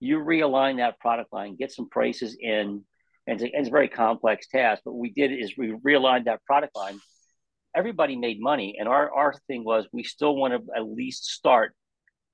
[0.00, 2.84] You realign that product line, get some prices in,
[3.26, 4.82] and it's, a, it's a very complex task.
[4.84, 6.98] But we did is we realigned that product line.
[7.74, 11.74] Everybody made money, and our our thing was we still want to at least start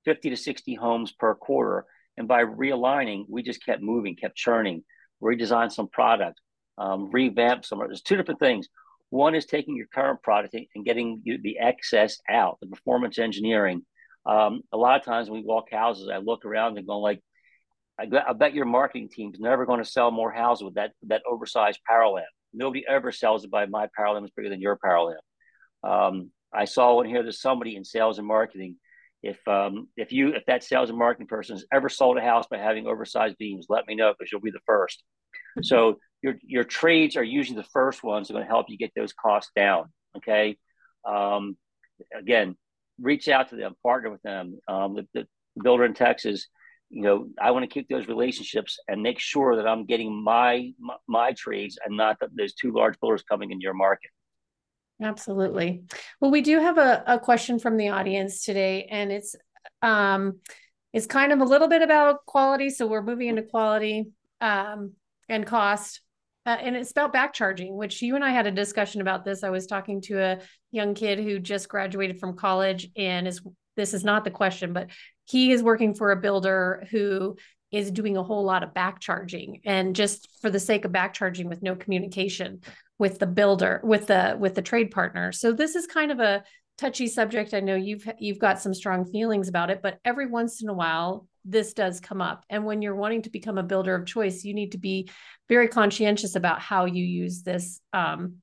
[0.05, 1.85] 50 to 60 homes per quarter.
[2.17, 4.83] And by realigning, we just kept moving, kept churning,
[5.23, 6.41] redesigned some product,
[6.77, 7.79] um, revamp some.
[7.79, 8.67] There's two different things.
[9.09, 13.85] One is taking your current product and getting the excess out, the performance engineering.
[14.25, 17.21] Um, a lot of times when we walk houses, I look around and go like,
[17.99, 21.23] I, I bet your marketing team's never going to sell more houses with that that
[21.29, 22.25] oversized lamp.
[22.53, 25.19] Nobody ever sells it by my lamp is bigger than your lamp.
[25.83, 27.21] Um, I saw one here.
[27.21, 28.77] there's somebody in sales and marketing.
[29.21, 32.47] If um, if you if that sales and marketing person has ever sold a house
[32.49, 35.03] by having oversized beams, let me know because you'll be the first.
[35.61, 38.77] so your your trades are usually the first ones that are going to help you
[38.77, 39.91] get those costs down.
[40.17, 40.57] Okay.
[41.07, 41.57] Um,
[42.17, 42.55] again,
[42.99, 44.59] reach out to them, partner with them.
[44.67, 45.27] Um, the, the
[45.61, 46.47] builder in Texas
[46.89, 50.71] you know i want to keep those relationships and make sure that i'm getting my
[50.79, 54.09] my, my trades and not that there's two large builders coming in your market.
[55.01, 55.83] Absolutely.
[56.19, 59.35] Well we do have a, a question from the audience today and it's
[59.81, 60.39] um
[60.91, 64.09] it's kind of a little bit about quality so we're moving into quality
[64.41, 64.93] um
[65.29, 66.01] and cost
[66.45, 69.43] uh, and it's about back charging which you and i had a discussion about this.
[69.43, 70.39] I was talking to a
[70.71, 73.41] young kid who just graduated from college and is
[73.79, 74.89] this is not the question but
[75.23, 77.35] he is working for a builder who
[77.71, 81.13] is doing a whole lot of back charging and just for the sake of back
[81.13, 82.61] charging with no communication
[82.97, 85.31] with the builder with the with the trade partner.
[85.31, 86.43] So this is kind of a
[86.77, 87.53] touchy subject.
[87.53, 90.73] I know you've you've got some strong feelings about it but every once in a
[90.73, 92.43] while this does come up.
[92.49, 95.09] And when you're wanting to become a builder of choice you need to be
[95.47, 98.37] very conscientious about how you use this um,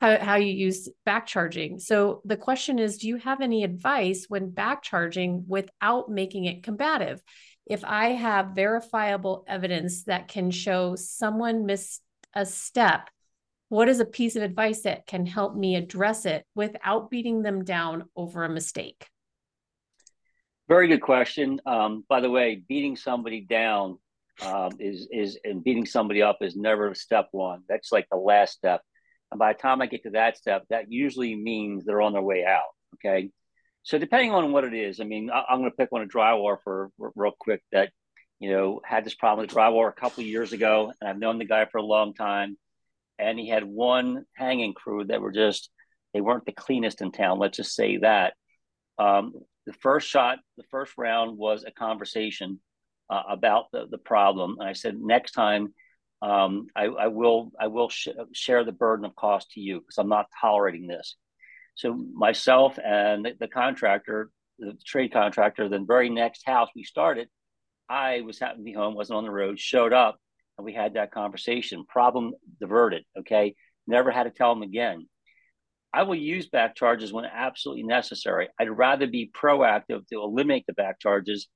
[0.00, 1.78] how, how you use back charging.
[1.78, 6.62] So the question is, do you have any advice when back charging without making it
[6.62, 7.22] combative?
[7.66, 12.02] If I have verifiable evidence that can show someone missed
[12.34, 13.08] a step,
[13.68, 17.64] what is a piece of advice that can help me address it without beating them
[17.64, 19.08] down over a mistake?
[20.68, 21.60] Very good question.
[21.64, 23.98] Um, by the way, beating somebody down
[24.42, 27.62] um, is is and beating somebody up is never step one.
[27.68, 28.82] That's like the last step.
[29.30, 32.22] And by the time I get to that step, that usually means they're on their
[32.22, 32.70] way out.
[32.94, 33.30] Okay.
[33.82, 36.08] So depending on what it is, I mean, I, am going to pick one of
[36.08, 37.90] drywall for, real quick that,
[38.40, 41.44] you know, had this problem with drywall a couple years ago, and I've known the
[41.44, 42.56] guy for a long time.
[43.18, 45.70] And he had one hanging crew that were just,
[46.12, 47.38] they weren't the cleanest in town.
[47.38, 48.34] Let's just say that.
[48.98, 49.34] Um,
[49.66, 52.60] the first shot, the first round was a conversation
[53.08, 54.56] uh, about the, the problem.
[54.58, 55.74] And I said, next time
[56.22, 59.98] um, I, I, will I will sh- share the burden of cost to you because
[59.98, 61.16] I'm not tolerating this.
[61.74, 67.28] So myself and the, the, contractor, the trade contractor, the very next house we started,
[67.88, 70.18] I was happened to be home, wasn't on the road, showed up,
[70.56, 71.84] and we had that conversation.
[71.86, 73.04] Problem diverted.
[73.18, 73.54] Okay,
[73.86, 75.06] never had to tell them again.
[75.92, 78.48] I will use back charges when absolutely necessary.
[78.58, 81.48] I'd rather be proactive to eliminate the back charges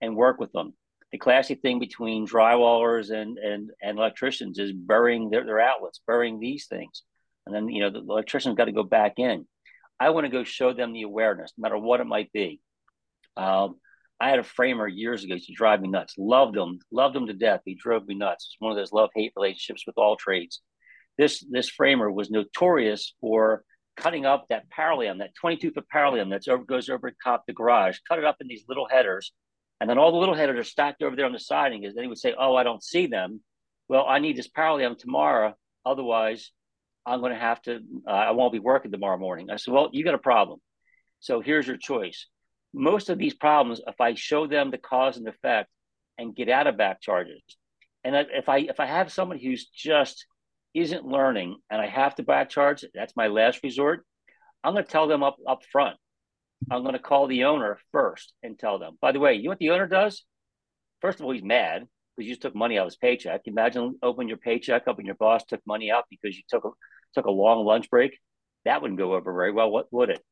[0.00, 0.72] and work with them
[1.14, 6.40] the classic thing between drywallers and and, and electricians is burying their, their outlets, burying
[6.40, 7.04] these things.
[7.46, 9.46] And then, you know, the, electrician's got to go back in.
[10.00, 12.60] I want to go show them the awareness, no matter what it might be.
[13.36, 13.76] Um,
[14.18, 16.14] I had a framer years ago to drive me nuts.
[16.18, 17.60] Loved him, loved him to death.
[17.64, 18.48] He drove me nuts.
[18.50, 20.62] It's one of those love hate relationships with all trades.
[21.16, 23.62] This this framer was notorious for
[23.96, 28.18] cutting up that Parallam, that 22 foot Parallam that goes over top the garage, cut
[28.18, 29.30] it up in these little headers,
[29.80, 31.84] and then all the little headers are stacked over there on the siding.
[31.84, 33.40] Is then he would say, "Oh, I don't see them."
[33.88, 35.54] Well, I need this Parallam tomorrow.
[35.84, 36.52] Otherwise,
[37.04, 37.80] I'm going to have to.
[38.06, 39.50] Uh, I won't be working tomorrow morning.
[39.50, 40.60] I said, "Well, you got a problem.
[41.20, 42.26] So here's your choice."
[42.72, 45.70] Most of these problems, if I show them the cause and effect
[46.18, 47.42] and get out of back charges,
[48.02, 50.26] and if I if I have someone who's just
[50.74, 54.04] isn't learning and I have to back charge, that's my last resort.
[54.62, 55.96] I'm going to tell them up up front.
[56.70, 58.96] I'm going to call the owner first and tell them.
[59.00, 60.24] By the way, you know what the owner does?
[61.00, 63.42] First of all, he's mad because you took money out of his paycheck.
[63.46, 66.70] Imagine opening your paycheck up and your boss took money out because you took a
[67.14, 68.18] took a long lunch break.
[68.64, 69.70] That wouldn't go over very well.
[69.70, 70.22] What would it?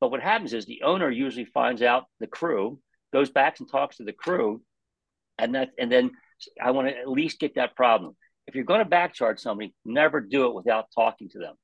[0.00, 2.80] But what happens is the owner usually finds out the crew,
[3.12, 4.62] goes back and talks to the crew,
[5.38, 6.12] and that and then
[6.60, 8.16] I want to at least get that problem.
[8.46, 11.54] If you're going to back charge somebody, never do it without talking to them.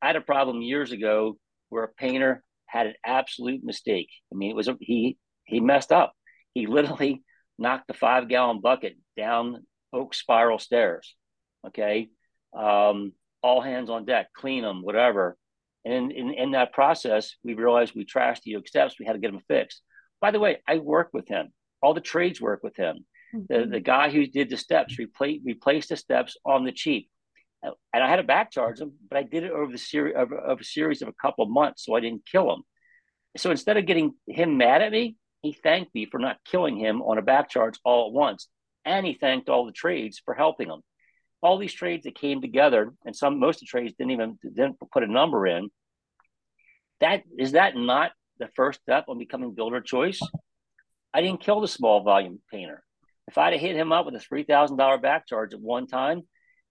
[0.00, 1.36] I had a problem years ago
[1.68, 4.08] where a painter had an absolute mistake.
[4.32, 6.12] I mean, it was a, he he messed up.
[6.54, 7.22] He literally
[7.58, 11.14] knocked the five gallon bucket down oak spiral stairs.
[11.66, 12.08] Okay,
[12.56, 15.36] um, all hands on deck, clean them, whatever.
[15.84, 18.96] And in, in, in that process, we realized we trashed the oak steps.
[18.98, 19.82] We had to get them fixed.
[20.20, 21.48] By the way, I work with him.
[21.80, 23.06] All the trades work with him.
[23.34, 23.44] Mm-hmm.
[23.48, 27.08] The, the guy who did the steps replaced replaced the steps on the cheap.
[27.62, 30.32] And I had to back charge him, but I did it over the series of,
[30.32, 32.62] of a series of a couple of months, so I didn't kill him.
[33.36, 37.02] So instead of getting him mad at me, he thanked me for not killing him
[37.02, 38.48] on a back charge all at once,
[38.84, 40.82] and he thanked all the trades for helping him.
[41.42, 44.76] All these trades that came together, and some most of the trades didn't even didn't
[44.92, 45.70] put a number in.
[47.00, 50.20] That is that not the first step on becoming builder choice?
[51.14, 52.82] I didn't kill the small volume painter.
[53.28, 55.86] If I'd have hit him up with a three thousand dollar back charge at one
[55.86, 56.22] time,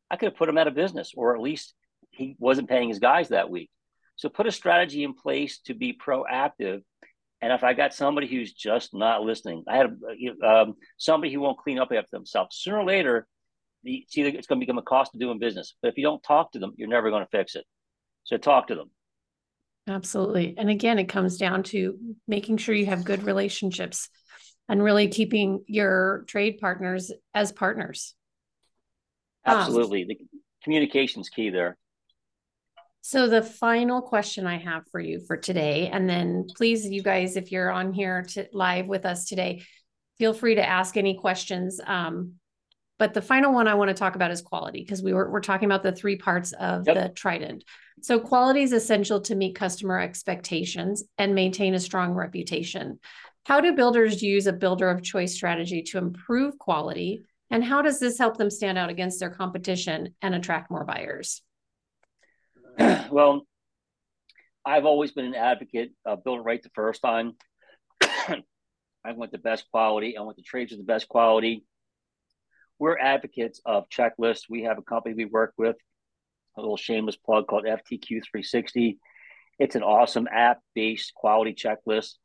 [0.10, 1.74] I could have put him out of business, or at least
[2.12, 3.70] he wasn't paying his guys that week.
[4.16, 6.82] So put a strategy in place to be proactive.
[7.42, 9.98] And if I got somebody who's just not listening, I had
[10.44, 12.58] um, somebody who won't clean up after themselves.
[12.58, 13.28] Sooner or later,
[13.84, 15.76] the, it's either it's going to become a cost of doing business.
[15.82, 17.66] But if you don't talk to them, you're never going to fix it.
[18.24, 18.90] So talk to them.
[19.88, 20.56] Absolutely.
[20.58, 24.10] And again, it comes down to making sure you have good relationships
[24.68, 28.14] and really keeping your trade partners as partners.
[29.48, 30.04] Absolutely.
[30.04, 30.18] Um, the
[30.64, 31.78] communication's key there.
[33.02, 37.38] So the final question I have for you for today, and then please, you guys,
[37.38, 39.64] if you're on here to live with us today,
[40.18, 41.80] feel free to ask any questions.
[41.86, 42.34] Um,
[43.00, 45.40] but the final one I want to talk about is quality because we were we're
[45.40, 46.96] talking about the three parts of yep.
[46.96, 47.64] the trident.
[48.02, 53.00] So quality is essential to meet customer expectations and maintain a strong reputation.
[53.46, 57.24] How do builders use a builder of choice strategy to improve quality?
[57.50, 61.42] And how does this help them stand out against their competition and attract more buyers?
[62.78, 63.48] well,
[64.66, 67.34] I've always been an advocate of build it right the first time.
[68.02, 70.18] I want the best quality.
[70.18, 71.64] I want the trades with the best quality.
[72.80, 74.44] We're advocates of checklists.
[74.50, 75.78] We have a company we work with,
[76.58, 78.98] a little shameless plug called FTQ360.
[79.58, 82.16] It's an awesome app based quality checklist.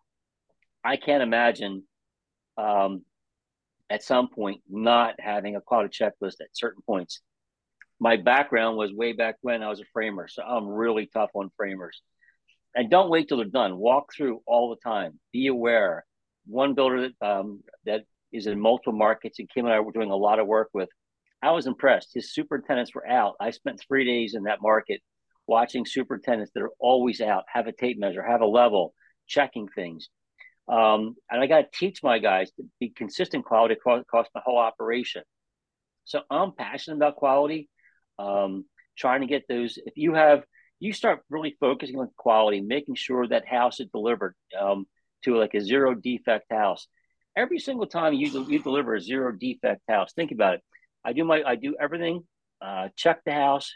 [0.84, 1.84] I can't imagine
[2.58, 3.04] um,
[3.92, 7.20] at some point not having a quality checklist at certain points
[8.02, 11.52] my background was way back when I was a framer, so I'm really tough on
[11.56, 12.02] framers.
[12.74, 13.76] And don't wait till they're done.
[13.76, 15.20] Walk through all the time.
[15.32, 16.04] Be aware.
[16.46, 18.02] One builder that um, that
[18.32, 20.88] is in multiple markets, and Kim and I were doing a lot of work with.
[21.44, 22.08] I was impressed.
[22.12, 23.36] His superintendents were out.
[23.40, 25.00] I spent three days in that market
[25.46, 28.94] watching superintendents that are always out, have a tape measure, have a level,
[29.28, 30.08] checking things.
[30.68, 34.40] Um, and I got to teach my guys to be consistent quality across, across the
[34.40, 35.22] whole operation.
[36.04, 37.68] So I'm passionate about quality
[38.18, 38.64] um,
[38.96, 39.78] trying to get those.
[39.84, 40.44] If you have,
[40.80, 44.86] you start really focusing on quality, making sure that house is delivered um,
[45.24, 46.86] to like a zero defect house.
[47.36, 50.60] Every single time you you deliver a zero defect house, think about it.
[51.04, 52.24] I do my I do everything,
[52.60, 53.72] uh, check the house.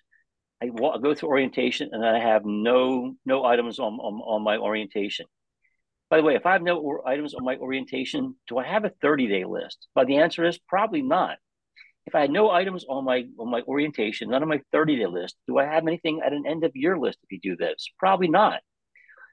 [0.63, 5.27] I, go through orientation, and I have no no items on, on on my orientation.
[6.09, 8.93] By the way, if I have no items on my orientation, do I have a
[9.03, 9.89] 30 day list?
[9.95, 11.39] But the answer is probably not
[12.07, 15.07] if I had no items on my on my orientation, none of my 30 day
[15.07, 17.89] list, do I have anything at an end of year list if you do this?
[17.99, 18.61] Probably not.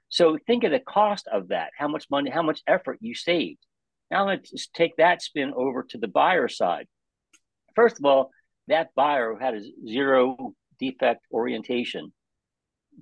[0.08, 3.64] So think of the cost of that, how much money, how much effort you saved.
[4.10, 6.86] Now to take that spin over to the buyer side.
[7.74, 8.30] First of all,
[8.68, 12.12] that buyer who had a zero defect orientation,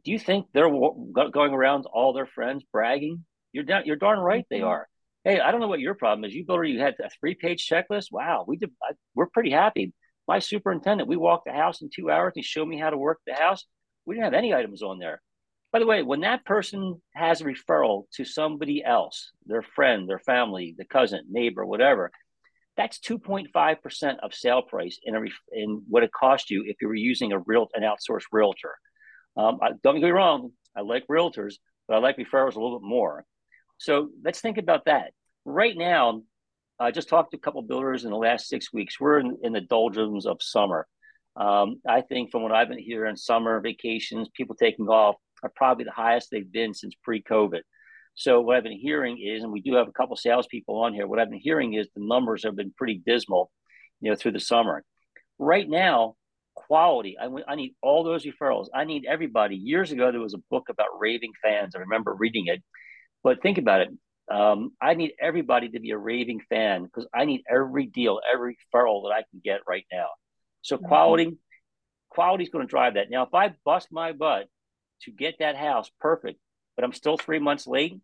[0.04, 3.24] do you think they're going around all their friends bragging?
[3.52, 4.66] You're, da- you're darn right they mm-hmm.
[4.66, 4.88] are.
[5.24, 6.34] Hey, I don't know what your problem is.
[6.34, 8.06] You builder, you had a three page checklist.
[8.10, 8.70] Wow, we did.
[8.82, 9.92] I, we're pretty happy.
[10.26, 12.32] My superintendent, we walked the house in two hours.
[12.34, 13.64] He showed me how to work the house.
[14.04, 15.20] We didn't have any items on there.
[15.72, 20.18] By the way, when that person has a referral to somebody else, their friend, their
[20.18, 22.10] family, the cousin, neighbor, whatever,
[22.76, 25.20] that's 2.5% of sale price in, a,
[25.52, 28.74] in what it cost you if you were using a real an outsourced realtor.
[29.36, 31.54] Um, I, don't get me wrong, I like realtors,
[31.88, 33.24] but I like referrals a little bit more.
[33.82, 35.10] So let's think about that.
[35.44, 36.22] Right now,
[36.78, 39.00] I just talked to a couple builders in the last six weeks.
[39.00, 40.86] We're in, in the doldrums of summer.
[41.34, 45.84] Um, I think from what I've been hearing, summer vacations, people taking off are probably
[45.84, 47.62] the highest they've been since pre-COVID.
[48.14, 51.08] So what I've been hearing is, and we do have a couple salespeople on here.
[51.08, 53.50] What I've been hearing is the numbers have been pretty dismal,
[54.00, 54.84] you know, through the summer.
[55.40, 56.14] Right now,
[56.54, 57.16] quality.
[57.20, 58.68] I, I need all those referrals.
[58.72, 59.56] I need everybody.
[59.56, 61.74] Years ago, there was a book about raving fans.
[61.74, 62.62] I remember reading it.
[63.22, 63.88] But think about it.
[64.30, 68.56] Um, I need everybody to be a raving fan because I need every deal, every
[68.74, 70.06] referral that I can get right now.
[70.62, 70.86] So mm-hmm.
[70.86, 71.38] quality,
[72.08, 73.10] quality is going to drive that.
[73.10, 74.46] Now, if I bust my butt
[75.02, 76.38] to get that house perfect,
[76.76, 77.94] but I'm still three months late,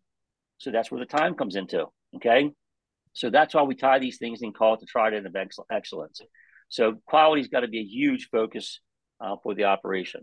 [0.57, 1.87] so that's where the time comes into.
[2.15, 2.51] Okay,
[3.13, 5.35] so that's why we tie these things and call it the trident of
[5.71, 6.21] excellence.
[6.69, 8.79] So quality's got to be a huge focus
[9.19, 10.21] uh, for the operation.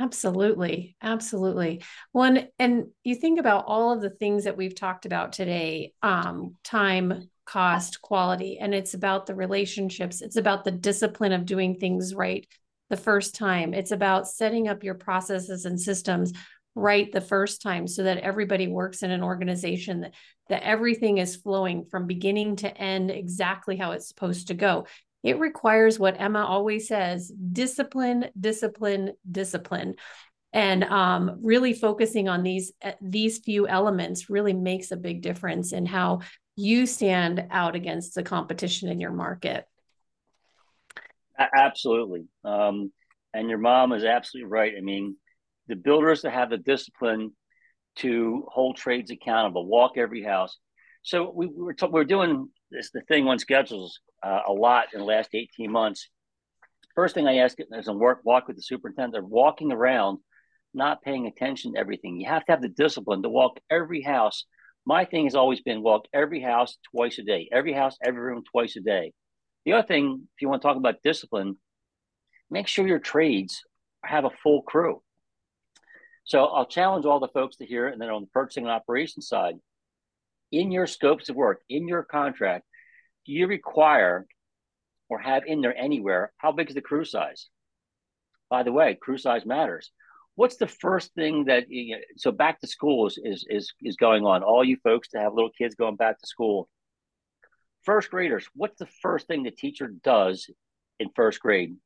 [0.00, 0.96] Absolutely.
[1.02, 1.82] Absolutely.
[2.12, 6.56] One, and you think about all of the things that we've talked about today um,
[6.64, 10.22] time, cost, quality, and it's about the relationships.
[10.22, 12.46] It's about the discipline of doing things right
[12.88, 13.74] the first time.
[13.74, 16.32] It's about setting up your processes and systems
[16.74, 20.14] right the first time so that everybody works in an organization that,
[20.48, 24.86] that everything is flowing from beginning to end exactly how it's supposed to go.
[25.22, 29.96] It requires what Emma always says discipline, discipline, discipline.
[30.52, 35.72] And um, really focusing on these uh, these few elements really makes a big difference
[35.72, 36.20] in how
[36.56, 39.64] you stand out against the competition in your market.
[41.38, 42.24] Absolutely.
[42.44, 42.92] Um,
[43.32, 44.72] and your mom is absolutely right.
[44.76, 45.16] I mean,
[45.68, 47.32] the builders that have the discipline
[47.96, 50.58] to hold trades accountable, walk every house.
[51.02, 54.52] So we, we were t- we are doing this the thing on schedules uh, a
[54.52, 56.08] lot in the last 18 months.
[56.94, 60.18] First thing I ask as I work walk with the superintendent, they're walking around,
[60.74, 62.18] not paying attention to everything.
[62.18, 64.44] You have to have the discipline to walk every house.
[64.84, 68.42] My thing has always been walk every house twice a day, every house, every room
[68.50, 69.12] twice a day.
[69.64, 71.56] The other thing, if you want to talk about discipline,
[72.50, 73.62] make sure your trades
[74.04, 75.02] have a full crew.
[76.24, 77.88] So I'll challenge all the folks to hear.
[77.88, 79.56] And then on the purchasing and operations side,
[80.52, 82.64] in your scopes of work, in your contract,
[83.26, 84.26] do you require
[85.08, 87.48] or have in there anywhere how big is the crew size?
[88.48, 89.90] By the way, crew size matters.
[90.34, 91.66] What's the first thing that
[92.16, 94.42] so back to school is, is is is going on?
[94.42, 96.68] All you folks to have little kids going back to school.
[97.82, 100.48] First graders, what's the first thing the teacher does
[100.98, 101.76] in first grade?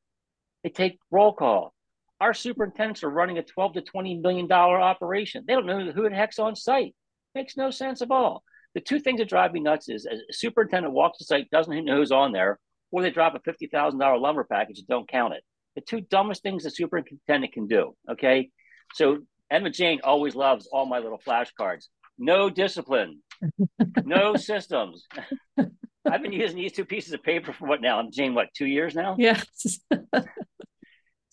[0.63, 1.73] They take roll call.
[2.21, 5.43] Our superintendents are running a 12 to 20 million dollar operation.
[5.45, 6.95] They don't know who the heck's on site.
[7.33, 8.43] Makes no sense at all.
[8.75, 11.95] The two things that drive me nuts is a superintendent walks the site, doesn't know
[11.95, 12.59] who's on there,
[12.91, 15.43] or they drop a fifty thousand dollar lumber package and don't count it.
[15.75, 17.95] The two dumbest things a superintendent can do.
[18.11, 18.49] Okay,
[18.93, 19.19] so
[19.49, 21.85] Emma Jane always loves all my little flashcards.
[22.17, 23.21] No discipline,
[24.03, 25.07] no systems.
[25.57, 27.99] I've been using these two pieces of paper for what now?
[27.99, 29.15] Emma Jane, what, two years now?
[29.17, 29.79] Yes.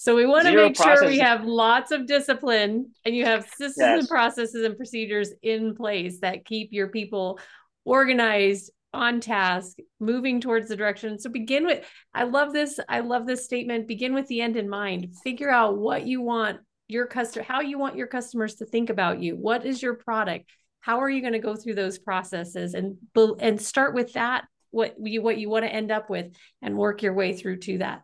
[0.02, 0.98] so we want to make process.
[0.98, 4.00] sure we have lots of discipline and you have systems yes.
[4.00, 7.38] and processes and procedures in place that keep your people
[7.84, 11.20] organized on task moving towards the direction.
[11.20, 14.68] So begin with i love this i love this statement begin with the end in
[14.68, 15.14] mind.
[15.22, 19.20] Figure out what you want your customer how you want your customers to think about
[19.20, 19.36] you.
[19.36, 20.50] What is your product?
[20.80, 22.74] How are you going to go through those processes?
[22.74, 22.96] And
[23.38, 27.04] and start with that what you what you want to end up with and work
[27.04, 28.02] your way through to that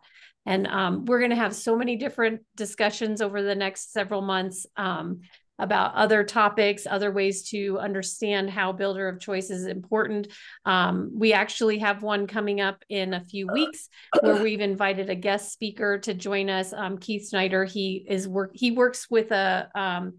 [0.49, 4.65] and um, we're going to have so many different discussions over the next several months
[4.77, 5.21] um,
[5.59, 10.27] about other topics, other ways to understand how builder of choice is important.
[10.65, 13.89] Um, we actually have one coming up in a few weeks
[14.21, 16.73] where we've invited a guest speaker to join us.
[16.73, 17.63] Um, Keith Snyder.
[17.63, 18.49] He is work.
[18.55, 20.13] He works with a um,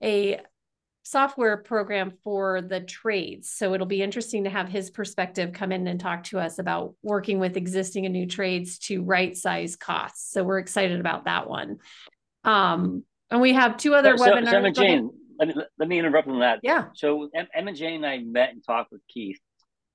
[0.00, 0.38] a
[1.06, 3.48] software program for the trades.
[3.48, 6.94] So it'll be interesting to have his perspective come in and talk to us about
[7.00, 10.32] working with existing and new trades to right size costs.
[10.32, 11.78] So we're excited about that one.
[12.42, 14.50] Um, and we have two other so, webinars.
[14.50, 16.58] So, Emma Jane, let me, let me interrupt on that.
[16.64, 16.86] Yeah.
[16.94, 19.38] So Emma Jane and I met and talked with Keith.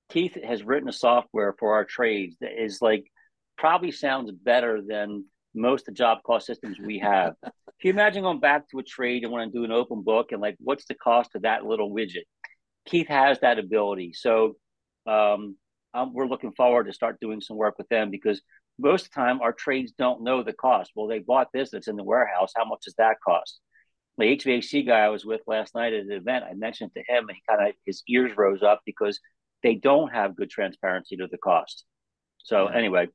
[0.09, 3.11] Keith has written a software for our trades that is like
[3.57, 7.33] probably sounds better than most of the job cost systems we have.
[7.43, 10.31] Can you imagine going back to a trade and want to do an open book
[10.31, 12.25] and like what's the cost of that little widget?
[12.85, 14.13] Keith has that ability.
[14.13, 14.55] So
[15.07, 15.55] um,
[15.93, 18.41] um, we're looking forward to start doing some work with them because
[18.79, 20.91] most of the time our trades don't know the cost.
[20.95, 22.53] Well, they bought this that's in the warehouse.
[22.55, 23.59] How much does that cost?
[24.17, 27.27] The HVAC guy I was with last night at an event, I mentioned to him
[27.27, 29.19] and he kind of his ears rose up because
[29.63, 31.85] they don't have good transparency to the cost.
[32.39, 33.07] So anyway,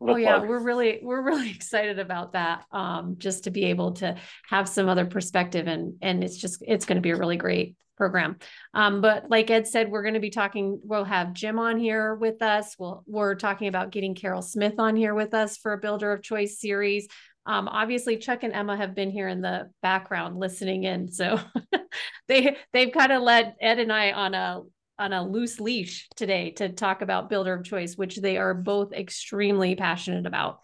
[0.00, 4.16] oh yeah we're really we're really excited about that um, just to be able to
[4.48, 7.76] have some other perspective and and it's just it's going to be a really great
[7.96, 8.36] program.
[8.74, 12.14] Um, but like ed said we're going to be talking we'll have jim on here
[12.14, 12.76] with us.
[12.78, 16.22] We'll, we're talking about getting carol smith on here with us for a builder of
[16.22, 17.08] choice series.
[17.46, 21.38] Um, obviously chuck and emma have been here in the background listening in so
[22.28, 24.62] they they've kind of led ed and i on a
[24.98, 28.92] on a loose leash today to talk about builder of choice, which they are both
[28.92, 30.60] extremely passionate about.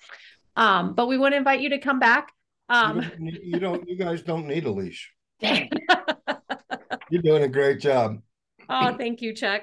[0.56, 2.32] Um, but we want to invite you to come back.
[2.68, 5.12] Um, you, you don't, you guys don't need a leash.
[5.40, 8.22] You're doing a great job.
[8.68, 9.62] Oh, thank you, Chuck.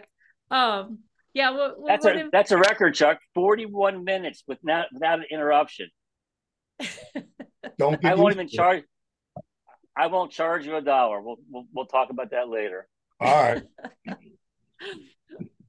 [0.51, 0.99] Um,
[1.33, 3.19] yeah, we'll, we'll that's a that's a record, Chuck.
[3.33, 5.89] Forty-one minutes without without an interruption.
[7.77, 8.03] don't.
[8.03, 8.83] I won't even charge.
[9.95, 11.21] I won't charge you a dollar.
[11.21, 12.87] We'll, we'll we'll talk about that later.
[13.19, 13.63] All right.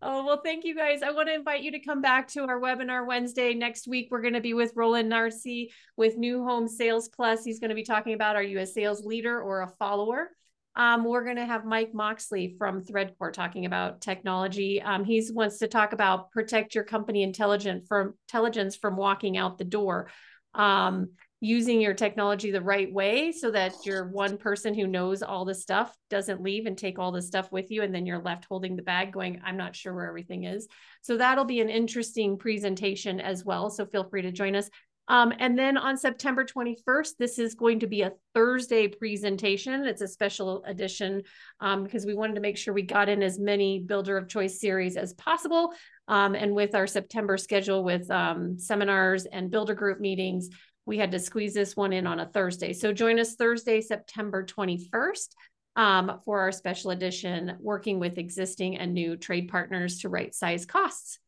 [0.03, 1.03] Oh, well, thank you guys.
[1.03, 3.53] I want to invite you to come back to our webinar Wednesday.
[3.53, 7.45] Next week, we're going to be with Roland Narcy with New Home Sales Plus.
[7.45, 10.31] He's going to be talking about are you a sales leader or a follower?
[10.77, 14.81] um, we're going to have Mike Moxley from Threadcore talking about technology.
[14.81, 19.59] Um, he wants to talk about protect your company intelligent from intelligence from walking out
[19.59, 20.09] the door.
[20.55, 25.45] Um, using your technology the right way so that your one person who knows all
[25.45, 28.45] the stuff doesn't leave and take all the stuff with you and then you're left
[28.45, 30.68] holding the bag going i'm not sure where everything is
[31.01, 34.68] so that'll be an interesting presentation as well so feel free to join us
[35.11, 39.84] um, and then on September 21st, this is going to be a Thursday presentation.
[39.84, 41.22] It's a special edition
[41.59, 44.61] um, because we wanted to make sure we got in as many Builder of Choice
[44.61, 45.72] series as possible.
[46.07, 50.49] Um, and with our September schedule with um, seminars and builder group meetings,
[50.87, 52.72] we had to squeeze this one in on a Thursday.
[52.72, 55.28] So join us Thursday, September 21st
[55.76, 60.66] um, for our special edition, working with existing and new trade partners to right size
[60.66, 61.18] costs.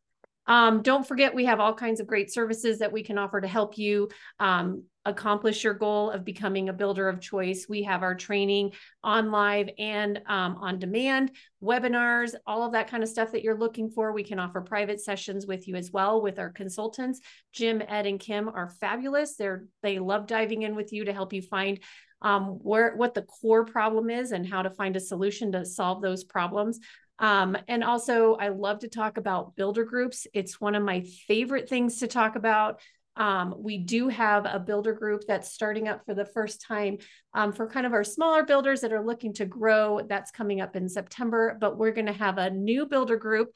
[0.47, 3.49] Um, don't forget, we have all kinds of great services that we can offer to
[3.49, 4.09] help you
[4.41, 7.67] um, accomplish your goal of becoming a builder of choice.
[7.69, 8.73] We have our training
[9.03, 11.33] on live and um, on demand,
[11.63, 14.13] webinars, all of that kind of stuff that you're looking for.
[14.13, 17.21] We can offer private sessions with you as well with our consultants.
[17.53, 19.37] Jim, Ed, and Kim are fabulous.
[19.37, 21.81] They're they love diving in with you to help you find
[22.23, 26.01] um, where what the core problem is and how to find a solution to solve
[26.01, 26.79] those problems.
[27.19, 30.27] Um, and also, I love to talk about builder groups.
[30.33, 32.81] It's one of my favorite things to talk about.
[33.15, 36.99] Um, we do have a builder group that's starting up for the first time
[37.35, 40.01] um, for kind of our smaller builders that are looking to grow.
[40.09, 43.51] That's coming up in September, but we're going to have a new builder group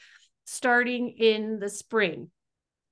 [0.44, 2.30] starting in the spring.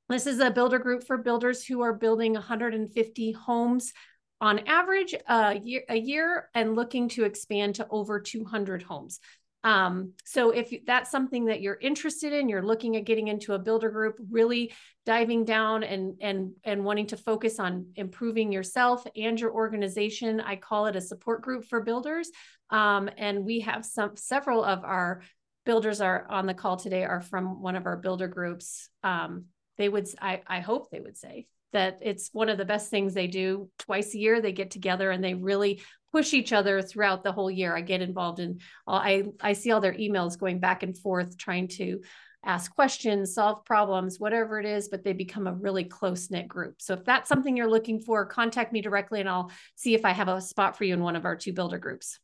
[0.08, 3.92] This is a builder group for builders who are building 150 homes
[4.40, 9.20] on average a year, a year and looking to expand to over 200 homes.
[9.64, 13.58] Um, so if that's something that you're interested in, you're looking at getting into a
[13.58, 14.72] builder group, really
[15.06, 20.40] diving down and and and wanting to focus on improving yourself and your organization.
[20.40, 22.30] I call it a support group for builders.
[22.68, 25.22] Um, and we have some several of our
[25.64, 28.90] builders are on the call today are from one of our builder groups.
[29.02, 29.46] Um,
[29.78, 33.14] they would I, I hope they would say that it's one of the best things
[33.14, 35.82] they do twice a year they get together and they really
[36.14, 37.76] push each other throughout the whole year.
[37.76, 41.66] I get involved in, I, I see all their emails going back and forth, trying
[41.68, 42.02] to
[42.44, 46.76] ask questions, solve problems, whatever it is, but they become a really close knit group.
[46.80, 50.12] So if that's something you're looking for, contact me directly and I'll see if I
[50.12, 52.20] have a spot for you in one of our two builder groups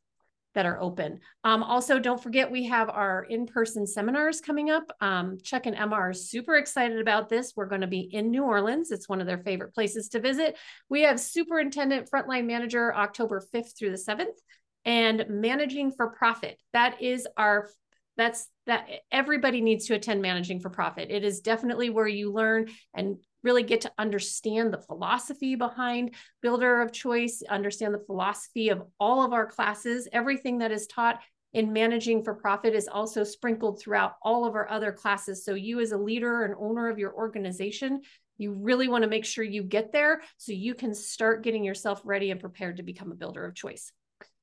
[0.54, 1.20] that are open.
[1.44, 4.84] Um, also, don't forget we have our in-person seminars coming up.
[5.00, 7.52] Um, Chuck and Emma are super excited about this.
[7.54, 8.90] We're going to be in New Orleans.
[8.90, 10.56] It's one of their favorite places to visit.
[10.88, 14.36] We have Superintendent Frontline Manager October 5th through the 7th
[14.84, 16.58] and Managing for Profit.
[16.72, 17.68] That is our
[18.16, 22.68] that's that everybody needs to attend managing for profit it is definitely where you learn
[22.92, 28.82] and really get to understand the philosophy behind builder of choice, understand the philosophy of
[28.98, 30.08] all of our classes.
[30.12, 31.20] Everything that is taught
[31.52, 35.44] in managing for profit is also sprinkled throughout all of our other classes.
[35.44, 38.02] So you as a leader and owner of your organization,
[38.38, 42.00] you really want to make sure you get there so you can start getting yourself
[42.04, 43.92] ready and prepared to become a builder of choice.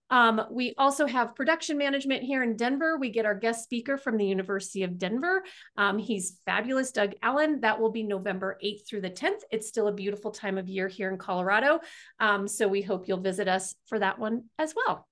[0.10, 2.98] Um, we also have production management here in Denver.
[2.98, 5.44] We get our guest speaker from the University of Denver.
[5.76, 7.62] Um, he's fabulous, Doug Allen.
[7.62, 9.42] That will be November 8th through the 10th.
[9.52, 11.80] It's still a beautiful time of year here in Colorado.
[12.20, 15.08] Um, so we hope you'll visit us for that one as well.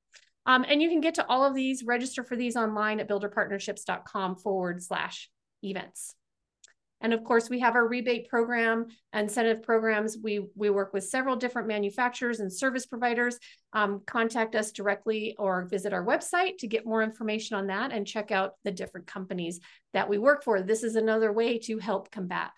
[0.46, 4.38] Um, and you can get to all of these, register for these online at builderpartnerships.com
[4.38, 5.30] forward slash
[5.64, 6.16] events.
[7.06, 10.18] And of course, we have our rebate program, incentive programs.
[10.18, 13.38] We, we work with several different manufacturers and service providers.
[13.74, 18.08] Um, contact us directly or visit our website to get more information on that and
[18.08, 19.60] check out the different companies
[19.94, 20.64] that we work for.
[20.64, 22.50] This is another way to help combat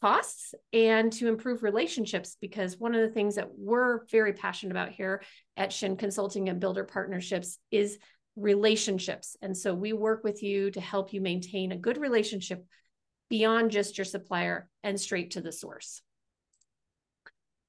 [0.00, 4.88] costs and to improve relationships because one of the things that we're very passionate about
[4.88, 5.22] here
[5.56, 7.98] at Shinn Consulting and Builder Partnerships is
[8.34, 9.36] relationships.
[9.40, 12.66] And so we work with you to help you maintain a good relationship
[13.28, 16.02] beyond just your supplier and straight to the source.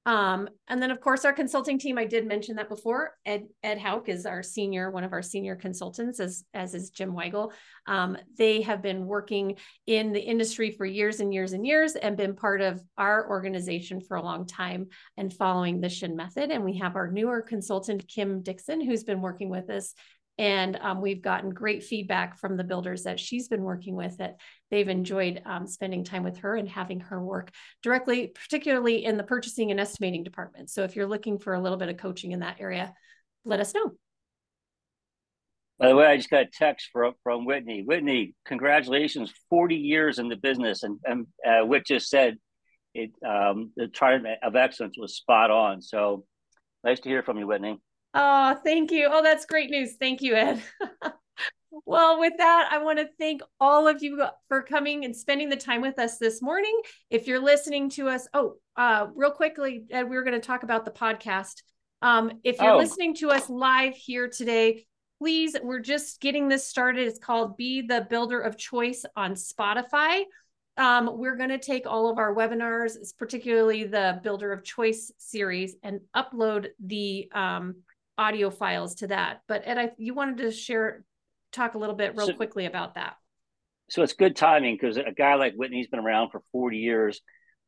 [0.06, 3.78] Um, and then of course our consulting team, I did mention that before, Ed, Ed
[3.78, 7.52] Hauck is our senior, one of our senior consultants as, as is Jim Weigel.
[7.86, 9.56] Um, they have been working
[9.86, 14.00] in the industry for years and years and years and been part of our organization
[14.00, 14.88] for a long time
[15.18, 16.50] and following the Shinn method.
[16.50, 19.94] And we have our newer consultant, Kim Dixon, who's been working with us
[20.40, 24.40] and um, we've gotten great feedback from the builders that she's been working with that
[24.70, 27.50] they've enjoyed um, spending time with her and having her work
[27.82, 30.70] directly, particularly in the purchasing and estimating department.
[30.70, 32.94] So if you're looking for a little bit of coaching in that area,
[33.44, 33.92] let us know.
[35.78, 37.82] By the way, I just got a text from, from Whitney.
[37.82, 40.84] Whitney, congratulations, 40 years in the business.
[40.84, 42.38] And, and uh, Whit just said
[42.94, 45.82] it um, the chart of excellence was spot on.
[45.82, 46.24] So
[46.82, 47.78] nice to hear from you, Whitney.
[48.14, 49.08] Oh, thank you.
[49.10, 49.94] Oh, that's great news.
[49.98, 50.62] Thank you, Ed.
[51.86, 55.56] well, with that, I want to thank all of you for coming and spending the
[55.56, 56.80] time with us this morning.
[57.08, 60.64] If you're listening to us, oh, uh, real quickly, Ed, we are going to talk
[60.64, 61.62] about the podcast.
[62.02, 62.78] Um, if you're oh.
[62.78, 64.86] listening to us live here today,
[65.20, 67.06] please, we're just getting this started.
[67.06, 70.22] It's called Be the Builder of Choice on Spotify.
[70.76, 75.76] Um, we're going to take all of our webinars, particularly the Builder of Choice series,
[75.82, 77.76] and upload the um,
[78.20, 79.40] audio files to that.
[79.48, 81.04] But Ed, I, you wanted to share,
[81.52, 83.16] talk a little bit real so, quickly about that.
[83.88, 87.20] So it's good timing because a guy like Whitney's been around for 40 years,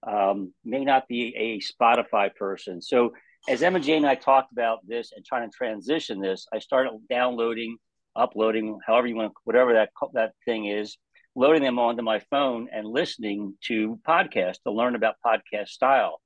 [0.07, 2.82] um, may not be a Spotify person.
[2.82, 3.14] So
[3.48, 6.92] as Emma Jane and I talked about this and trying to transition this, I started
[7.09, 7.78] downloading,
[8.14, 10.98] uploading, however you want, whatever that that thing is,
[11.34, 16.20] loading them onto my phone and listening to podcasts to learn about podcast style.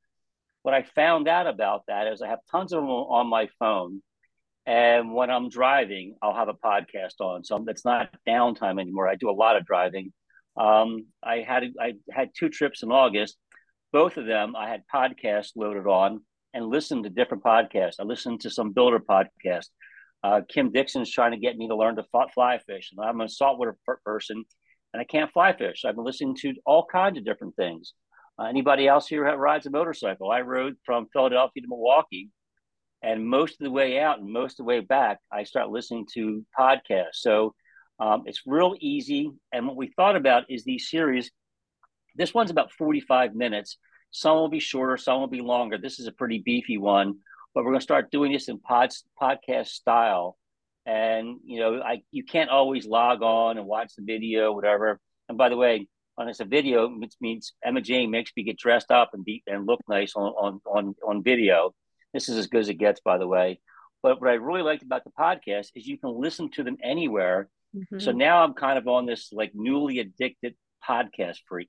[0.62, 4.02] What I found out about that is I have tons of them on my phone
[4.66, 7.44] and when I'm driving, I'll have a podcast on.
[7.44, 9.08] So it's not downtime anymore.
[9.08, 10.12] I do a lot of driving.
[10.56, 13.36] Um, I had I had two trips in August.
[13.92, 18.00] Both of them, I had podcasts loaded on and listened to different podcasts.
[18.00, 19.66] I listened to some builder podcast.
[20.24, 22.04] Uh, Kim Dixon's trying to get me to learn to
[22.34, 24.44] fly fish, and I'm a saltwater person,
[24.92, 25.82] and I can't fly fish.
[25.82, 27.92] So I've been listening to all kinds of different things.
[28.38, 30.30] Uh, anybody else here rides a motorcycle?
[30.30, 32.30] I rode from Philadelphia to Milwaukee
[33.02, 36.06] and most of the way out and most of the way back, I start listening
[36.14, 37.16] to podcasts.
[37.16, 37.54] So
[37.98, 39.30] um, it's real easy.
[39.52, 41.30] And what we thought about is these series.
[42.14, 43.78] This one's about 45 minutes.
[44.10, 45.78] Some will be shorter, some will be longer.
[45.78, 47.18] This is a pretty beefy one,
[47.54, 48.90] but we're going to start doing this in pod,
[49.20, 50.38] podcast style.
[50.86, 55.00] And you know, I you can't always log on and watch the video, whatever.
[55.28, 58.56] And by the way, on this a video, it means Emma Jane makes me get
[58.56, 61.74] dressed up and be and look nice on on on, on video.
[62.16, 63.60] This is as good as it gets, by the way.
[64.02, 67.50] But what I really liked about the podcast is you can listen to them anywhere.
[67.76, 67.98] Mm-hmm.
[67.98, 70.54] So now I'm kind of on this like newly addicted
[70.88, 71.68] podcast freak.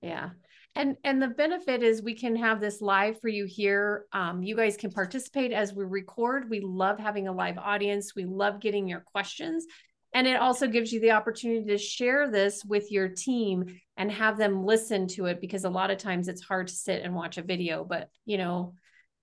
[0.00, 0.30] Yeah.
[0.76, 4.04] And and the benefit is we can have this live for you here.
[4.12, 6.48] Um, you guys can participate as we record.
[6.48, 8.14] We love having a live audience.
[8.14, 9.66] We love getting your questions.
[10.14, 14.38] And it also gives you the opportunity to share this with your team and have
[14.38, 17.38] them listen to it because a lot of times it's hard to sit and watch
[17.38, 17.82] a video.
[17.82, 18.74] But you know,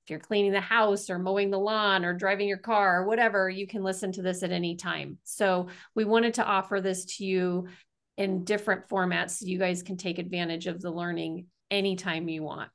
[0.07, 3.49] if you're cleaning the house or mowing the lawn or driving your car or whatever,
[3.49, 5.17] you can listen to this at any time.
[5.25, 7.67] So we wanted to offer this to you
[8.15, 12.69] in different formats so you guys can take advantage of the learning anytime you want.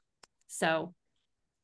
[0.49, 0.93] So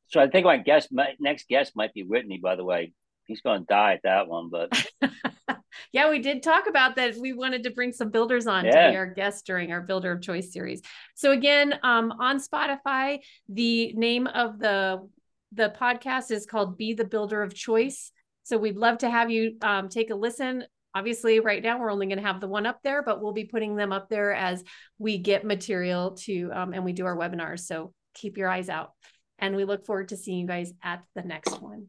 [0.07, 2.91] so I think my guest my next guest might be Whitney, by the way.
[3.27, 4.71] He's gonna die at that one, but
[5.91, 7.15] yeah, we did talk about that.
[7.15, 8.87] We wanted to bring some builders on yeah.
[8.87, 10.81] to be our guest during our Builder of Choice series.
[11.13, 15.07] So again, um, on Spotify, the name of the
[15.51, 18.11] the podcast is called Be the Builder of Choice.
[18.43, 20.63] So we'd love to have you um, take a listen.
[20.95, 23.45] Obviously, right now we're only going to have the one up there, but we'll be
[23.45, 24.63] putting them up there as
[24.97, 27.61] we get material to um, and we do our webinars.
[27.61, 28.91] So keep your eyes out.
[29.37, 31.87] And we look forward to seeing you guys at the next one.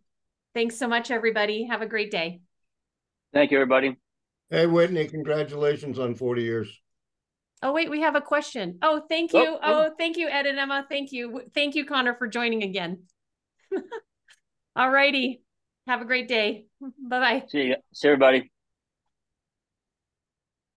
[0.54, 1.64] Thanks so much, everybody.
[1.64, 2.40] Have a great day.
[3.32, 3.96] Thank you, everybody.
[4.50, 6.80] Hey, Whitney, congratulations on 40 years.
[7.62, 8.78] Oh, wait, we have a question.
[8.82, 9.40] Oh, thank you.
[9.40, 10.86] Oh, oh, thank you, Ed and Emma.
[10.88, 11.42] Thank you.
[11.54, 13.02] Thank you, Connor, for joining again.
[14.76, 15.42] All righty.
[15.86, 16.66] Have a great day.
[16.80, 16.90] Bye
[17.20, 17.44] bye.
[17.48, 17.76] See you.
[17.92, 18.50] See everybody.